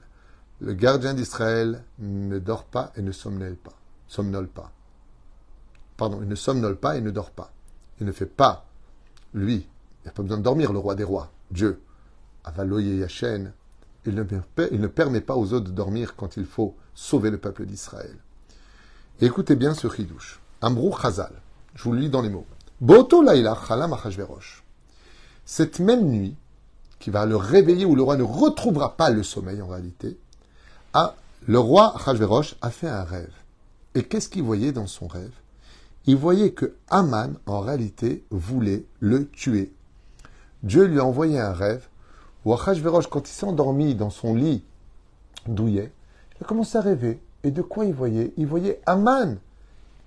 Le 0.60 0.74
gardien 0.74 1.14
d'Israël 1.14 1.82
ne 1.98 2.38
dort 2.38 2.64
pas 2.64 2.92
et 2.96 3.02
ne 3.02 3.10
somnole 3.10 3.56
pas. 3.56 3.74
Somnole 4.06 4.48
pas. 4.48 4.70
Pardon, 5.96 6.20
il 6.22 6.28
ne 6.28 6.34
somnole 6.36 6.76
pas 6.76 6.96
et 6.96 7.00
ne 7.00 7.10
dort 7.10 7.32
pas. 7.32 7.52
Il 8.02 8.06
ne 8.06 8.10
fait 8.10 8.26
pas, 8.26 8.66
lui, 9.32 9.64
il 10.02 10.06
n'a 10.06 10.10
pas 10.10 10.24
besoin 10.24 10.38
de 10.38 10.42
dormir, 10.42 10.72
le 10.72 10.80
roi 10.80 10.96
des 10.96 11.04
rois, 11.04 11.30
Dieu. 11.52 11.80
Avaloye 12.42 12.96
Yachen, 12.96 13.52
il 14.04 14.16
ne, 14.16 14.86
permet 14.88 15.20
pas 15.20 15.36
aux 15.36 15.52
autres 15.52 15.66
de 15.66 15.70
dormir 15.70 16.16
quand 16.16 16.36
il 16.36 16.44
faut 16.44 16.74
sauver 16.96 17.30
le 17.30 17.38
peuple 17.38 17.64
d'Israël. 17.64 18.16
Écoutez 19.20 19.54
bien 19.54 19.72
ce 19.72 19.88
chidouche. 19.88 20.40
Ambrou 20.62 20.92
Chazal. 21.00 21.30
Je 21.76 21.84
vous 21.84 21.92
le 21.92 22.00
lis 22.00 22.10
dans 22.10 22.22
les 22.22 22.28
mots. 22.28 22.44
Boto 22.80 23.22
laïla 23.22 23.56
chalam 23.68 23.96
Cette 25.44 25.78
même 25.78 26.08
nuit, 26.08 26.34
qui 26.98 27.10
va 27.10 27.24
le 27.24 27.36
réveiller, 27.36 27.84
où 27.84 27.94
le 27.94 28.02
roi 28.02 28.16
ne 28.16 28.24
retrouvera 28.24 28.96
pas 28.96 29.10
le 29.10 29.22
sommeil 29.22 29.62
en 29.62 29.68
réalité, 29.68 30.18
le 31.46 31.58
roi 31.60 31.94
Achashverosh 31.94 32.56
a 32.62 32.70
fait 32.70 32.88
un 32.88 33.04
rêve. 33.04 33.32
Et 33.94 34.02
qu'est-ce 34.02 34.28
qu'il 34.28 34.42
voyait 34.42 34.72
dans 34.72 34.88
son 34.88 35.06
rêve? 35.06 35.30
Il 36.06 36.16
voyait 36.16 36.50
que 36.50 36.74
Aman, 36.90 37.34
en 37.46 37.60
réalité, 37.60 38.24
voulait 38.30 38.84
le 39.00 39.28
tuer. 39.28 39.72
Dieu 40.62 40.84
lui 40.84 40.98
a 40.98 41.04
envoyé 41.04 41.38
un 41.38 41.52
rêve 41.52 41.86
où 42.44 42.52
Achashverosh, 42.52 43.06
quand 43.06 43.28
il 43.28 43.32
s'est 43.32 43.46
endormi 43.46 43.94
dans 43.94 44.10
son 44.10 44.34
lit 44.34 44.64
douillet, 45.46 45.92
il 46.34 46.44
a 46.44 46.46
commencé 46.46 46.76
à 46.76 46.80
rêver. 46.80 47.20
Et 47.44 47.50
de 47.50 47.62
quoi 47.62 47.84
il 47.84 47.94
voyait? 47.94 48.32
Il 48.36 48.46
voyait 48.46 48.80
Aman, 48.86 49.38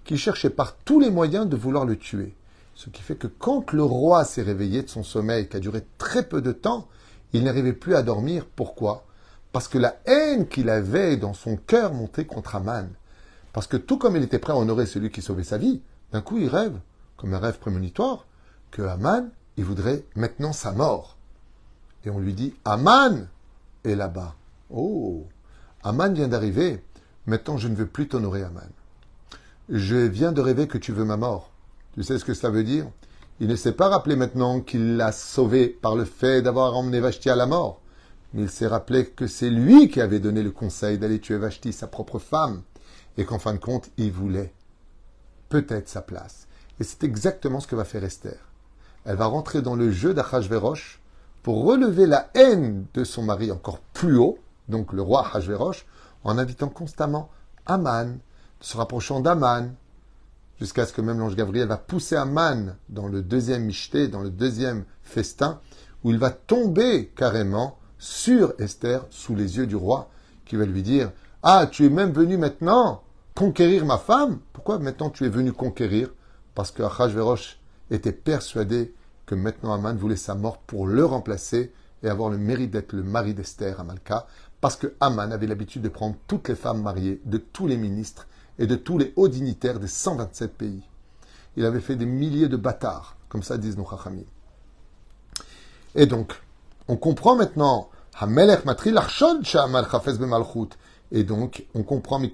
qui 0.04 0.18
cherchait 0.18 0.50
par 0.50 0.76
tous 0.78 1.00
les 1.00 1.10
moyens 1.10 1.48
de 1.48 1.56
vouloir 1.56 1.86
le 1.86 1.98
tuer. 1.98 2.34
Ce 2.76 2.90
qui 2.90 3.02
fait 3.02 3.16
que 3.16 3.28
quand 3.28 3.72
le 3.72 3.84
roi 3.84 4.26
s'est 4.26 4.42
réveillé 4.42 4.84
de 4.84 4.90
son 4.90 5.04
sommeil, 5.04 5.48
qui 5.48 5.56
a 5.56 5.62
duré 5.62 5.86
très 5.98 6.28
peu 6.28 6.42
de 6.42 6.52
temps, 6.52 6.88
il 7.32 7.44
n'arrivait 7.44 7.74
plus 7.74 7.96
à 7.96 8.04
dormir. 8.04 8.46
Pourquoi? 8.56 9.06
Parce 9.54 9.70
que 9.70 9.78
la 9.78 9.98
haine 10.06 10.48
qu'il 10.48 10.70
avait 10.70 11.16
dans 11.16 11.34
son 11.34 11.56
cœur 11.56 11.94
montait 11.94 12.26
contre 12.26 12.56
Aman. 12.58 12.90
Parce 13.56 13.68
que 13.68 13.78
tout 13.78 13.98
comme 13.98 14.18
il 14.18 14.24
était 14.24 14.38
prêt 14.38 14.52
à 14.52 14.58
honorer 14.58 14.86
celui 14.86 15.10
qui 15.12 15.22
sauvait 15.22 15.46
sa 15.46 15.58
vie, 15.58 15.82
d'un 16.12 16.20
coup 16.20 16.38
il 16.38 16.50
rêve, 16.50 16.78
comme 17.16 17.34
un 17.34 17.40
rêve 17.40 17.58
prémonitoire, 17.58 18.26
que 18.70 18.82
Aman, 18.82 19.30
il 19.56 19.64
voudrait 19.64 20.04
maintenant 20.18 20.52
sa 20.52 20.74
mort. 20.74 21.16
Et 22.04 22.10
on 22.10 22.20
lui 22.20 22.34
dit, 22.34 22.54
Aman 22.66 23.30
est 23.86 23.96
là-bas. 23.96 24.36
Oh 24.70 25.26
Aman 25.84 26.12
vient 26.12 26.28
d'arriver. 26.28 26.84
Maintenant, 27.28 27.56
je 27.56 27.70
ne 27.70 27.76
veux 27.76 27.86
plus 27.86 28.10
t'honorer, 28.10 28.44
Aman. 28.44 28.68
Je 29.70 29.96
viens 29.96 30.34
de 30.34 30.42
rêver 30.42 30.68
que 30.68 30.78
tu 30.78 30.92
veux 30.92 31.06
ma 31.06 31.16
mort. 31.16 31.50
Tu 31.94 32.04
sais 32.04 32.20
ce 32.20 32.26
que 32.26 32.34
cela 32.34 32.52
veut 32.52 32.66
dire? 32.66 32.88
Il 33.40 33.48
ne 33.48 33.56
s'est 33.56 33.72
pas 33.72 33.88
rappelé 33.88 34.18
maintenant 34.18 34.60
qu'il 34.60 34.98
l'a 34.98 35.14
sauvé 35.14 35.70
par 35.70 35.96
le 35.96 36.04
fait 36.04 36.42
d'avoir 36.42 36.76
emmené 36.76 37.00
Vashti 37.00 37.30
à 37.30 37.38
la 37.38 37.46
mort. 37.46 37.80
Mais 38.34 38.42
il 38.42 38.50
s'est 38.50 38.68
rappelé 38.68 39.06
que 39.06 39.28
c'est 39.28 39.50
lui 39.50 39.88
qui 39.88 40.02
avait 40.02 40.20
donné 40.20 40.44
le 40.44 40.52
conseil 40.52 40.98
d'aller 40.98 41.22
tuer 41.22 41.38
Vashti, 41.38 41.72
sa 41.72 41.88
propre 41.88 42.20
femme, 42.20 42.62
et 43.18 43.26
qu'en 43.26 43.40
fin 43.40 43.54
de 43.54 43.60
compte, 43.60 43.90
il 43.98 44.12
voulait 44.12 44.54
peut-être 45.50 45.90
sa 45.90 46.02
place. 46.02 46.48
Et 46.80 46.84
c'est 46.84 47.04
exactement 47.04 47.60
ce 47.60 47.68
que 47.68 47.76
va 47.76 47.86
faire 47.86 48.04
Esther. 48.04 48.40
Elle 49.06 49.16
va 49.16 49.26
rentrer 49.26 49.62
dans 49.62 49.76
le 49.76 49.92
jeu 49.92 50.14
d'Achashverosh 50.14 51.00
pour 51.46 51.64
relever 51.64 52.08
la 52.08 52.32
haine 52.34 52.88
de 52.96 53.04
son 53.04 53.22
mari 53.22 53.52
encore 53.52 53.80
plus 53.94 54.18
haut, 54.18 54.40
donc 54.68 54.94
le 54.94 55.04
roi 55.04 55.30
Hachverosh, 55.32 55.86
en 56.24 56.40
invitant 56.40 56.70
constamment 56.70 57.30
Aman, 57.68 58.18
se 58.62 58.76
rapprochant 58.78 59.20
d'Aman, 59.20 59.76
jusqu'à 60.60 60.88
ce 60.88 60.94
que 60.94 61.02
même 61.02 61.20
l'ange 61.20 61.36
Gabriel 61.36 61.68
va 61.68 61.78
pousser 61.78 62.16
Aman 62.16 62.76
dans 62.90 63.08
le 63.08 63.22
deuxième 63.22 63.66
michté, 63.66 64.08
dans 64.08 64.22
le 64.22 64.32
deuxième 64.32 64.86
festin, 65.04 65.62
où 66.04 66.10
il 66.10 66.18
va 66.18 66.32
tomber 66.32 67.12
carrément 67.16 67.78
sur 68.00 68.56
Esther, 68.60 69.06
sous 69.12 69.36
les 69.36 69.58
yeux 69.58 69.68
du 69.68 69.76
roi, 69.76 70.10
qui 70.46 70.56
va 70.56 70.66
lui 70.66 70.82
dire 70.82 71.12
Ah, 71.44 71.68
tu 71.70 71.86
es 71.86 71.90
même 71.90 72.12
venu 72.12 72.38
maintenant 72.38 73.04
conquérir 73.36 73.86
ma 73.86 73.98
femme 73.98 74.40
Pourquoi 74.54 74.80
maintenant 74.80 75.10
tu 75.10 75.26
es 75.26 75.30
venu 75.30 75.54
conquérir? 75.54 76.10
Parce 76.56 76.72
que 76.72 76.82
Achashverosh 76.82 77.60
était 77.92 78.14
persuadé 78.14 78.94
que 79.26 79.36
maintenant 79.36 79.74
Aman 79.74 79.96
voulait 79.96 80.16
sa 80.16 80.36
mort 80.36 80.58
pour 80.60 80.88
le 80.88 81.06
remplacer 81.06 81.74
et 82.02 82.10
avoir 82.10 82.30
le 82.30 82.38
mérite 82.38 82.72
d'être 82.72 82.94
le 82.94 83.04
mari 83.04 83.34
d'Esther 83.34 83.80
à 83.80 83.86
parce 84.62 84.78
que 84.78 84.96
Aman 85.00 85.32
avait 85.32 85.48
l'habitude 85.48 85.82
de 85.82 85.90
prendre 85.90 86.16
toutes 86.28 86.50
les 86.50 86.56
femmes 86.56 86.82
mariées 86.82 87.22
de 87.26 87.38
tous 87.38 87.68
les 87.68 87.78
ministres 87.78 88.28
et 88.58 88.68
de 88.68 88.76
tous 88.76 88.98
les 88.98 89.14
hauts 89.16 89.28
dignitaires 89.28 89.80
des 89.80 89.88
127 89.88 90.56
pays. 90.56 90.82
Il 91.58 91.66
avait 91.66 91.82
fait 91.82 91.96
des 91.96 92.06
milliers 92.06 92.48
de 92.48 92.58
bâtards, 92.58 93.18
comme 93.30 93.44
ça 93.44 93.58
disent 93.58 93.78
nos 93.78 93.88
chachamim. 93.88 94.24
Et 95.94 96.06
donc, 96.06 96.42
on 96.88 96.98
comprend 96.98 97.36
maintenant, 97.36 97.90
Hamelech 98.20 98.66
matri 98.66 98.94
sha'amal 99.44 99.88
chafez 99.90 100.14
bemalchut. 100.14 100.70
Et 101.16 101.24
donc, 101.24 101.66
on 101.74 101.82
comprend. 101.84 102.22
Et 102.22 102.30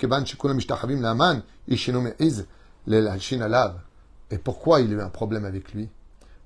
pourquoi 4.37 4.81
il 4.81 4.91
a 4.91 4.95
eu 4.95 5.01
un 5.01 5.09
problème 5.09 5.45
avec 5.45 5.73
lui? 5.73 5.89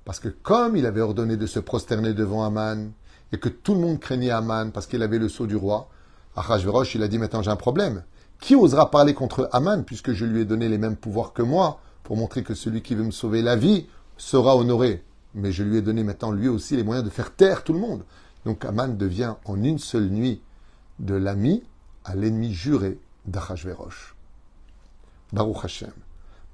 Parce 0.04 0.20
que 0.20 0.28
comme 0.28 0.76
il 0.76 0.86
avait 0.86 1.00
ordonné 1.00 1.38
de 1.38 1.46
se 1.46 1.60
prosterner 1.60 2.14
devant 2.14 2.44
Aman, 2.44 2.92
et 3.32 3.40
que 3.40 3.48
tout 3.48 3.74
le 3.74 3.80
monde 3.80 4.02
craignait 4.02 4.32
Aman 4.32 4.72
parce 4.72 4.86
qu'il 4.86 5.02
avait 5.02 5.18
le 5.18 5.30
sceau 5.30 5.48
du 5.48 5.56
roi, 5.56 5.88
Achashverosh, 6.36 6.96
il 6.96 7.04
a 7.04 7.08
dit 7.08 7.18
maintenant 7.18 7.42
j'ai 7.42 7.52
un 7.52 7.56
problème. 7.56 8.04
Qui 8.42 8.56
osera 8.56 8.92
parler 8.92 9.14
contre 9.14 9.48
Aman 9.54 9.86
puisque 9.86 10.12
je 10.12 10.26
lui 10.26 10.42
ai 10.42 10.46
donné 10.46 10.68
les 10.68 10.78
mêmes 10.78 10.98
pouvoirs 10.98 11.32
que 11.32 11.42
moi 11.42 11.80
pour 12.04 12.18
montrer 12.18 12.44
que 12.44 12.54
celui 12.54 12.82
qui 12.82 12.96
veut 12.96 13.06
me 13.06 13.12
sauver 13.12 13.42
la 13.42 13.56
vie 13.56 13.88
sera 14.18 14.58
honoré? 14.58 15.06
Mais 15.36 15.54
je 15.54 15.64
lui 15.64 15.78
ai 15.78 15.82
donné 15.82 16.04
maintenant 16.04 16.32
lui 16.32 16.50
aussi 16.50 16.76
les 16.76 16.84
moyens 16.84 17.06
de 17.06 17.10
faire 17.10 17.34
taire 17.34 17.64
tout 17.64 17.72
le 17.72 17.80
monde. 17.80 18.04
Donc 18.46 18.66
Aman 18.66 18.98
devient 18.98 19.36
en 19.46 19.64
une 19.64 19.80
seule 19.80 20.10
nuit 20.10 20.42
de 21.00 21.16
l'ami 21.16 21.64
à 22.05 22.15
l'ennemi 22.15 22.53
juré 22.53 22.99
d'Achashverosh. 23.27 24.15
Baruch 25.33 25.65
Hashem. 25.65 25.93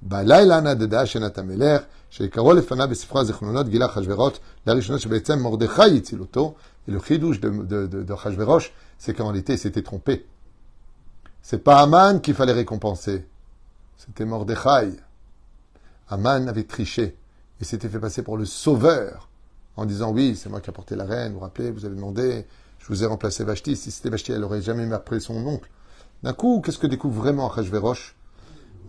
בלילה 0.01 0.59
נדדה 0.59 1.05
שנת 1.05 1.37
המלך, 1.37 1.81
שעיקרו 2.09 2.53
לפניו 2.53 2.87
בספרו 2.89 3.19
הזיכרונות 3.19 3.69
גילה 3.69 3.85
אחשוורוש, 3.85 4.33
לראשונה 4.67 4.99
שבעצם 4.99 5.39
מרדכי 5.39 5.97
הציל 5.97 6.19
אותו, 6.19 6.55
et 6.87 6.91
le 6.91 6.99
chidouche 6.99 7.39
de, 7.41 7.49
de, 7.49 7.87
de, 7.87 8.03
de 8.03 8.13
Achashverosh, 8.13 8.71
c'est 8.97 9.13
qu'en 9.13 9.27
réalité, 9.27 9.53
il 9.53 9.59
s'était 9.59 9.81
trompé. 9.81 10.25
C'est 11.41 11.63
pas 11.63 11.81
Aman 11.81 12.21
qu'il 12.21 12.33
fallait 12.33 12.53
récompenser, 12.53 13.25
c'était 13.97 14.25
Mordechai. 14.25 14.91
Aman 16.09 16.47
avait 16.47 16.63
triché 16.63 17.17
et 17.59 17.65
s'était 17.65 17.89
fait 17.89 17.99
passer 17.99 18.21
pour 18.21 18.37
le 18.37 18.45
sauveur 18.45 19.29
en 19.75 19.85
disant 19.85 20.11
oui, 20.11 20.35
c'est 20.35 20.49
moi 20.49 20.61
qui 20.61 20.69
ai 20.69 20.73
porté 20.73 20.95
la 20.95 21.05
reine, 21.05 21.33
vous 21.33 21.39
vous 21.39 21.43
rappelez, 21.43 21.71
vous 21.71 21.85
avez 21.85 21.95
demandé, 21.95 22.45
je 22.82 22.88
vous 22.88 23.04
ai 23.04 23.06
remplacé 23.06 23.44
Vashti, 23.44 23.76
si 23.76 23.92
c'était 23.92 24.10
Vashti, 24.10 24.32
elle 24.32 24.40
n'aurait 24.40 24.60
jamais 24.60 24.92
appelé 24.92 25.20
son 25.20 25.46
oncle. 25.46 25.70
D'un 26.24 26.32
coup, 26.32 26.60
qu'est-ce 26.64 26.78
que 26.78 26.88
découvre 26.88 27.22
vraiment 27.22 27.50
Achashverosh 27.50 28.16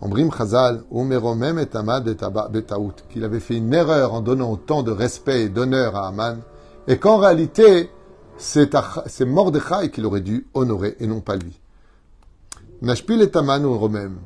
Ombrim 0.00 0.32
Chazal, 0.32 0.82
Umeromem 0.92 1.60
et 1.60 1.76
Amad 1.76 2.04
Betaout, 2.04 2.94
qu'il 3.08 3.22
avait 3.22 3.38
fait 3.38 3.56
une 3.56 3.72
erreur 3.72 4.12
en 4.12 4.20
donnant 4.20 4.50
autant 4.50 4.82
de 4.82 4.90
respect 4.90 5.42
et 5.42 5.48
d'honneur 5.48 5.94
à 5.94 6.08
Aman, 6.08 6.40
et 6.88 6.98
qu'en 6.98 7.18
réalité, 7.18 7.88
c'est 8.36 9.24
Mordechai 9.24 9.90
qu'il 9.92 10.04
aurait 10.06 10.20
dû 10.20 10.48
honorer 10.54 10.96
et 10.98 11.06
non 11.06 11.20
pas 11.20 11.36
lui. 11.36 11.60
Nashpil 12.82 13.22
et 13.22 13.36
Aman 13.36 13.64
ou 13.64 13.78
Romem. 13.78 14.18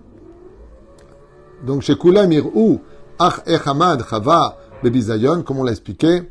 Donc 1.67 1.83
chez 1.83 1.99
Kulam 1.99 2.33
ou 2.55 2.81
Ach 3.19 3.43
Echamad 3.47 4.03
Chava 4.09 4.57
Bebizayon, 4.83 5.43
comme 5.43 5.59
on 5.59 5.65
l'a 5.65 5.73
expliqué, 5.73 6.23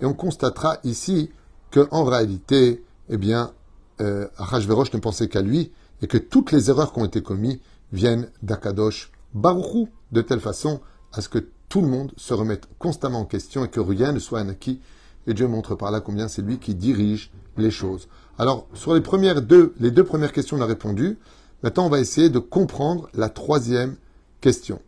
Et 0.00 0.06
on 0.06 0.14
constatera 0.14 0.78
ici 0.84 1.30
que 1.70 1.88
en 1.90 2.04
réalité, 2.04 2.84
eh 3.08 3.16
bien, 3.16 3.52
euh, 4.00 4.26
ne 4.38 4.98
pensait 4.98 5.28
qu'à 5.28 5.42
lui, 5.42 5.72
et 6.02 6.06
que 6.06 6.18
toutes 6.18 6.52
les 6.52 6.70
erreurs 6.70 6.92
qui 6.92 7.00
ont 7.00 7.04
été 7.04 7.22
commises 7.22 7.58
viennent 7.92 8.30
d'Akadosh 8.42 9.10
Baruchou, 9.34 9.88
de 10.12 10.22
telle 10.22 10.40
façon 10.40 10.80
à 11.12 11.20
ce 11.20 11.28
que 11.28 11.46
tout 11.68 11.80
le 11.80 11.88
monde 11.88 12.12
se 12.16 12.34
remette 12.34 12.68
constamment 12.78 13.20
en 13.20 13.24
question 13.24 13.64
et 13.64 13.68
que 13.68 13.80
rien 13.80 14.12
ne 14.12 14.18
soit 14.18 14.40
un 14.40 14.48
acquis. 14.48 14.80
Et 15.26 15.34
Dieu 15.34 15.46
montre 15.48 15.74
par 15.74 15.90
là 15.90 16.00
combien 16.00 16.28
c'est 16.28 16.42
lui 16.42 16.58
qui 16.58 16.74
dirige 16.74 17.30
les 17.56 17.70
choses. 17.70 18.08
Alors, 18.38 18.66
sur 18.72 18.94
les 18.94 19.00
premières 19.00 19.42
deux, 19.42 19.74
les 19.80 19.90
deux 19.90 20.04
premières 20.04 20.32
questions, 20.32 20.56
on 20.56 20.60
a 20.60 20.66
répondu. 20.66 21.18
Maintenant, 21.62 21.86
on 21.86 21.90
va 21.90 21.98
essayer 21.98 22.30
de 22.30 22.38
comprendre 22.38 23.10
la 23.14 23.28
troisième 23.28 23.96
question. 24.40 24.80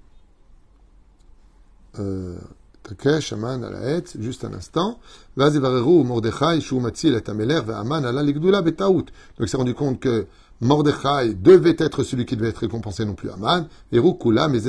Euh, 1.98 2.37
juste 4.18 4.44
un 4.44 4.53
instant. 4.55 4.98
Donc, 5.37 5.53
il 9.38 9.48
s'est 9.48 9.57
rendu 9.57 9.74
compte 9.74 10.00
que 10.00 10.26
Mordechai 10.61 11.35
devait 11.35 11.76
être 11.79 12.03
celui 12.03 12.26
qui 12.26 12.37
devait 12.37 12.48
être 12.48 12.59
récompensé, 12.59 13.05
non 13.05 13.14
plus 13.14 13.31
Aman. 13.31 13.66
Et 13.92 13.98
Rukula, 13.98 14.48
mais 14.48 14.61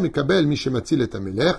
Mekabel, 0.00 0.46
Mishematzil 0.46 1.00
et 1.00 1.14
Ameler. 1.14 1.52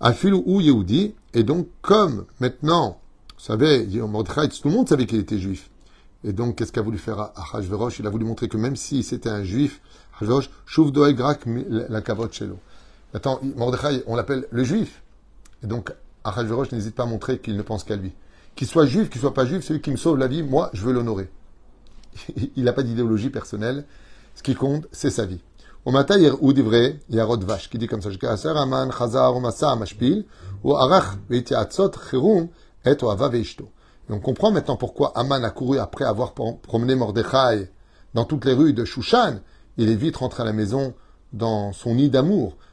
Afilu 0.00 0.42
ou 0.44 0.60
Yehudi. 0.60 1.14
Et 1.34 1.42
donc, 1.44 1.68
comme 1.80 2.24
maintenant, 2.40 2.98
vous 3.36 3.44
savez, 3.44 3.86
Mordechai, 3.86 4.48
tout 4.48 4.68
le 4.68 4.74
monde 4.74 4.88
savait 4.88 5.06
qu'il 5.06 5.20
était 5.20 5.38
juif. 5.38 5.70
Et 6.24 6.32
donc, 6.32 6.56
qu'est-ce 6.56 6.72
qu'a 6.72 6.82
voulu 6.82 6.98
faire 6.98 7.30
Achashverosh 7.36 7.98
Il 7.98 8.06
a 8.06 8.10
voulu 8.10 8.24
montrer 8.24 8.48
que 8.48 8.56
même 8.56 8.76
si 8.76 9.02
c'était 9.02 9.30
un 9.30 9.42
juif, 9.44 9.80
Achashverosh, 10.14 10.50
Shuv 10.66 10.90
Grak 10.92 11.46
la 11.46 12.00
kavot 12.00 12.30
shelo. 12.30 12.58
Attends, 13.14 13.40
Mordechai, 13.56 14.02
on 14.06 14.16
l'appelle 14.16 14.46
le 14.50 14.64
juif. 14.64 15.02
Et 15.62 15.66
donc, 15.66 15.92
Achashverosh 16.24 16.72
n'hésite 16.72 16.94
pas 16.94 17.02
à 17.02 17.06
montrer 17.06 17.38
qu'il 17.38 17.56
ne 17.56 17.62
pense 17.62 17.84
qu'à 17.84 17.96
lui. 17.96 18.12
Qu'il 18.54 18.66
soit 18.66 18.86
juif, 18.86 19.10
qu'il 19.10 19.20
soit 19.20 19.34
pas 19.34 19.44
juif, 19.44 19.64
celui 19.64 19.80
qui 19.80 19.90
me 19.90 19.96
sauve 19.96 20.18
la 20.18 20.28
vie, 20.28 20.42
moi, 20.42 20.70
je 20.72 20.82
veux 20.82 20.92
l'honorer. 20.92 21.30
il 22.56 22.64
n'a 22.64 22.72
pas 22.72 22.82
d'idéologie 22.82 23.30
personnelle. 23.30 23.84
Ce 24.34 24.42
qui 24.42 24.54
compte, 24.54 24.86
c'est 24.92 25.10
sa 25.10 25.26
vie. 25.26 25.40
Au 25.84 25.90
matin, 25.90 26.16
il 26.16 26.22
y 26.22 26.26
a 26.26 26.30
vrai, 26.62 27.00
il 27.08 27.16
y 27.16 27.20
a 27.20 27.26
Vache 27.26 27.68
qui 27.68 27.76
dit 27.76 27.88
comme 27.88 28.02
ça, 28.02 28.10
ou 30.62 30.76
Arach, 30.76 31.04
et. 31.30 31.44
Et 34.08 34.12
on 34.12 34.20
comprend 34.20 34.52
maintenant 34.52 34.76
pourquoi 34.76 35.12
Aman 35.16 35.44
a 35.44 35.50
couru 35.50 35.78
après 35.78 36.04
avoir 36.04 36.34
promené 36.34 36.94
Mordechai 36.94 37.70
dans 38.14 38.24
toutes 38.24 38.44
les 38.44 38.52
rues 38.52 38.72
de 38.72 38.84
Shushan. 38.84 39.40
Il 39.76 39.88
est 39.90 39.96
vite 39.96 40.16
rentré 40.16 40.42
à 40.42 40.46
la 40.46 40.52
maison 40.52 40.94
dans 41.32 41.72
son 41.72 41.94
nid 41.94 42.10
d'amour. 42.10 42.56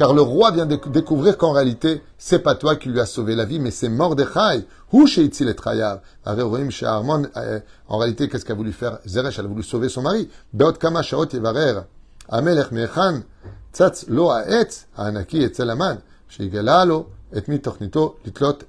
Car 0.00 0.14
le 0.14 0.22
roi 0.22 0.50
vient 0.50 0.64
de 0.64 0.76
découvrir 0.88 1.36
qu'en 1.36 1.52
réalité, 1.52 2.02
c'est 2.16 2.38
pas 2.38 2.54
toi 2.54 2.74
qui 2.76 2.88
lui 2.88 3.00
as 3.00 3.04
sauvé 3.04 3.34
la 3.34 3.44
vie, 3.44 3.60
mais 3.60 3.70
c'est 3.70 3.90
Mordechai. 3.90 4.64
Hu 4.94 5.06
sheitzil 5.06 5.46
et 5.46 5.54
Rayav. 5.62 6.00
En 6.24 7.98
réalité, 7.98 8.30
qu'est-ce 8.30 8.46
qu'a 8.46 8.54
voulu 8.54 8.72
faire 8.72 8.98
Zeresh? 9.06 9.38
Elle 9.38 9.44
a 9.44 9.48
voulu 9.48 9.62
sauver 9.62 9.90
son 9.90 10.00
mari. 10.00 10.30
Beot 10.54 10.78
kama 10.78 11.02
shaot 11.02 11.26
yevarer. 11.34 11.82
Amelech 12.30 12.72
mechan. 12.72 13.24
Tzatz 13.74 14.06
lo 14.08 14.30
haetz. 14.30 14.86
Anaki 14.96 15.42
et 15.42 15.54
zelaman. 15.54 15.98
Sheigala 16.30 16.86
lo 16.86 17.10
et 17.34 17.46
mitochnito 17.46 18.16
litlot 18.24 18.60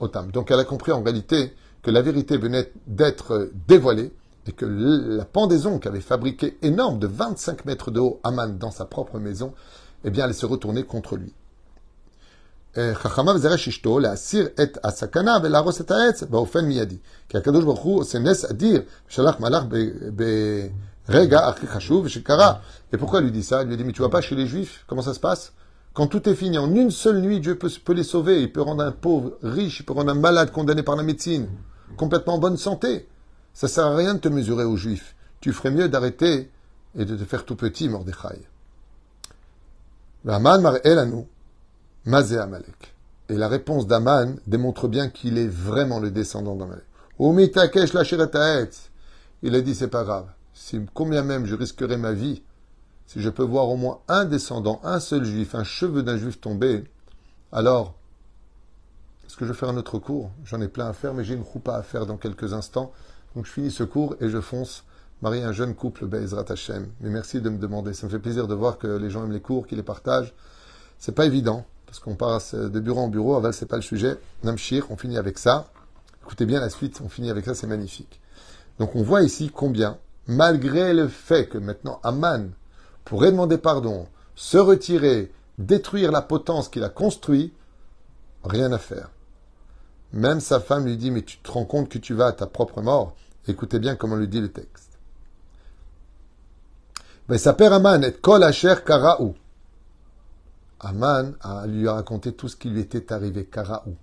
otam. 0.00 0.30
Donc 0.32 0.50
elle 0.50 0.60
a 0.60 0.64
compris 0.64 0.92
en 0.92 1.02
réalité 1.02 1.54
que 1.80 1.90
la 1.90 2.02
vérité 2.02 2.36
venait 2.36 2.70
d'être 2.86 3.48
dévoilée 3.66 4.12
et 4.46 4.52
que 4.52 4.66
la 4.66 5.24
pendaison 5.24 5.78
qu'avait 5.78 6.02
fabriquée 6.02 6.58
énorme 6.60 6.98
de 6.98 7.06
25 7.06 7.64
mètres 7.64 7.90
de 7.90 8.00
haut 8.00 8.20
Aman 8.22 8.58
dans 8.58 8.70
sa 8.70 8.84
propre 8.84 9.18
maison 9.18 9.54
eh 10.04 10.10
bien, 10.10 10.24
allait 10.24 10.32
se 10.32 10.46
retourner 10.46 10.84
contre 10.84 11.16
lui. 11.16 11.34
Et 22.92 22.96
pourquoi 22.98 23.20
lui 23.20 23.32
dit 23.32 23.42
ça? 23.42 23.62
Il 23.62 23.68
lui 23.68 23.76
dit, 23.76 23.84
mais 23.84 23.92
tu 23.92 23.98
vois 23.98 24.10
pas 24.10 24.20
chez 24.20 24.36
les 24.36 24.46
juifs? 24.46 24.84
Comment 24.86 25.02
ça 25.02 25.14
se 25.14 25.20
passe? 25.20 25.52
Quand 25.94 26.06
tout 26.06 26.28
est 26.28 26.34
fini, 26.34 26.58
en 26.58 26.72
une 26.72 26.90
seule 26.90 27.20
nuit, 27.20 27.40
Dieu 27.40 27.56
peut, 27.56 27.70
peut 27.84 27.94
les 27.94 28.04
sauver. 28.04 28.42
Il 28.42 28.52
peut 28.52 28.62
rendre 28.62 28.84
un 28.84 28.92
pauvre 28.92 29.38
riche, 29.42 29.80
il 29.80 29.84
peut 29.84 29.94
rendre 29.94 30.12
un 30.12 30.14
malade 30.14 30.52
condamné 30.52 30.82
par 30.82 30.94
la 30.94 31.02
médecine, 31.02 31.48
complètement 31.96 32.34
en 32.34 32.38
bonne 32.38 32.58
santé. 32.58 33.08
Ça 33.54 33.66
sert 33.66 33.86
à 33.86 33.96
rien 33.96 34.14
de 34.14 34.20
te 34.20 34.28
mesurer 34.28 34.64
aux 34.64 34.76
juifs. 34.76 35.16
Tu 35.40 35.52
ferais 35.52 35.72
mieux 35.72 35.88
d'arrêter 35.88 36.52
et 36.96 37.04
de 37.04 37.16
te 37.16 37.24
faire 37.24 37.44
tout 37.44 37.56
petit, 37.56 37.88
Mordechai. 37.88 38.46
Amalek. 42.38 42.94
Et 43.28 43.34
la 43.34 43.48
réponse 43.48 43.86
d'Aman 43.86 44.40
démontre 44.46 44.88
bien 44.88 45.08
qu'il 45.10 45.38
est 45.38 45.48
vraiment 45.48 46.00
le 46.00 46.10
descendant 46.10 46.56
d'Amalek. 46.56 46.84
Il 49.42 49.54
a 49.54 49.60
dit 49.60 49.74
c'est 49.74 49.88
pas 49.88 50.04
grave. 50.04 50.26
Si 50.54 50.80
combien 50.94 51.22
même 51.22 51.46
je 51.46 51.54
risquerai 51.54 51.96
ma 51.96 52.12
vie, 52.12 52.42
si 53.06 53.20
je 53.20 53.30
peux 53.30 53.44
voir 53.44 53.68
au 53.68 53.76
moins 53.76 54.00
un 54.08 54.24
descendant, 54.24 54.80
un 54.82 55.00
seul 55.00 55.24
juif, 55.24 55.54
un 55.54 55.64
cheveu 55.64 56.02
d'un 56.02 56.16
juif 56.16 56.40
tomber, 56.40 56.84
alors 57.52 57.94
est-ce 59.26 59.36
que 59.36 59.44
je 59.46 59.52
faire 59.52 59.68
un 59.68 59.76
autre 59.76 59.98
cours? 59.98 60.30
J'en 60.44 60.60
ai 60.60 60.68
plein 60.68 60.88
à 60.88 60.92
faire, 60.92 61.14
mais 61.14 61.22
j'ai 61.22 61.34
une 61.34 61.42
roupa 61.42 61.74
à 61.74 61.82
faire 61.82 62.06
dans 62.06 62.16
quelques 62.16 62.54
instants. 62.54 62.92
Donc 63.36 63.46
je 63.46 63.52
finis 63.52 63.70
ce 63.70 63.84
cours 63.84 64.16
et 64.20 64.30
je 64.30 64.40
fonce 64.40 64.84
marier 65.22 65.42
un 65.42 65.52
jeune 65.52 65.74
couple, 65.74 66.06
Be'ezrat 66.06 66.44
Hashem. 66.48 66.88
Mais 67.00 67.10
merci 67.10 67.40
de 67.40 67.48
me 67.50 67.58
demander. 67.58 67.92
Ça 67.92 68.06
me 68.06 68.10
fait 68.10 68.18
plaisir 68.18 68.46
de 68.46 68.54
voir 68.54 68.78
que 68.78 68.86
les 68.86 69.10
gens 69.10 69.24
aiment 69.24 69.32
les 69.32 69.40
cours, 69.40 69.66
qu'ils 69.66 69.78
les 69.78 69.84
partagent. 69.84 70.34
C'est 70.98 71.14
pas 71.14 71.26
évident, 71.26 71.64
parce 71.86 71.98
qu'on 71.98 72.16
passe 72.16 72.54
de 72.54 72.80
bureau 72.80 73.00
en 73.00 73.08
bureau. 73.08 73.36
Aval, 73.36 73.52
c'est 73.52 73.66
pas 73.66 73.76
le 73.76 73.82
sujet. 73.82 74.18
Namshir, 74.42 74.90
on 74.90 74.96
finit 74.96 75.18
avec 75.18 75.38
ça. 75.38 75.68
Écoutez 76.22 76.44
bien 76.44 76.60
la 76.60 76.68
suite, 76.70 77.00
on 77.02 77.08
finit 77.08 77.30
avec 77.30 77.44
ça, 77.44 77.54
c'est 77.54 77.66
magnifique. 77.66 78.20
Donc 78.78 78.94
on 78.94 79.02
voit 79.02 79.22
ici 79.22 79.50
combien, 79.52 79.98
malgré 80.26 80.92
le 80.92 81.08
fait 81.08 81.48
que 81.48 81.58
maintenant 81.58 82.00
Aman 82.02 82.50
pourrait 83.04 83.32
demander 83.32 83.58
pardon, 83.58 84.06
se 84.34 84.58
retirer, 84.58 85.32
détruire 85.56 86.12
la 86.12 86.20
potence 86.22 86.68
qu'il 86.68 86.84
a 86.84 86.90
construite, 86.90 87.54
rien 88.44 88.70
à 88.72 88.78
faire. 88.78 89.10
Même 90.12 90.40
sa 90.40 90.60
femme 90.60 90.84
lui 90.84 90.96
dit, 90.96 91.10
mais 91.10 91.22
tu 91.22 91.38
te 91.38 91.50
rends 91.50 91.64
compte 91.64 91.88
que 91.88 91.98
tu 91.98 92.14
vas 92.14 92.26
à 92.26 92.32
ta 92.32 92.46
propre 92.46 92.82
mort 92.82 93.14
Écoutez 93.46 93.78
bien 93.78 93.96
comment 93.96 94.16
lui 94.16 94.28
dit 94.28 94.40
le 94.42 94.52
texte. 94.52 94.87
Aman 97.30 98.04
et 98.04 98.20
kol 98.22 98.42
asher 98.42 98.76
karaou. 98.86 99.34
Aman 100.80 101.34
lui 101.66 101.86
a 101.86 101.94
raconté 101.94 102.32
tout 102.32 102.48
ce 102.48 102.56
qui 102.56 102.70
lui 102.70 102.80
était 102.80 103.12
arrivé. 103.12 103.44
Karaou. 103.44 103.96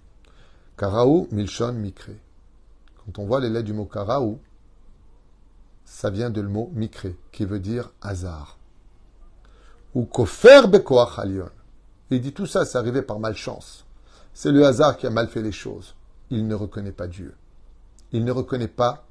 Karaou, 0.77 1.27
milshon, 1.31 1.73
mikre. 1.73 2.11
Quand 2.97 3.19
on 3.19 3.25
voit 3.25 3.39
les 3.39 3.49
lettres 3.49 3.65
du 3.65 3.73
mot 3.73 3.85
karaou, 3.85 4.39
ça 5.85 6.09
vient 6.09 6.29
de 6.29 6.41
le 6.41 6.49
mot 6.49 6.69
mikre, 6.73 7.07
qui 7.31 7.45
veut 7.45 7.59
dire 7.59 7.91
hasard. 8.01 8.57
Ou 9.95 10.05
kofer 10.05 10.67
bekoach 10.67 11.17
alion. 11.17 11.49
Il 12.11 12.21
dit 12.21 12.33
tout 12.33 12.45
ça, 12.45 12.65
c'est 12.65 12.77
arrivé 12.77 13.01
par 13.01 13.19
malchance. 13.19 13.85
C'est 14.33 14.51
le 14.51 14.65
hasard 14.65 14.97
qui 14.97 15.07
a 15.07 15.09
mal 15.09 15.29
fait 15.29 15.41
les 15.41 15.51
choses. 15.51 15.95
Il 16.29 16.47
ne 16.47 16.53
reconnaît 16.53 16.91
pas 16.91 17.07
Dieu. 17.07 17.33
Il 18.11 18.23
ne 18.23 18.31
reconnaît 18.31 18.67
pas 18.67 19.05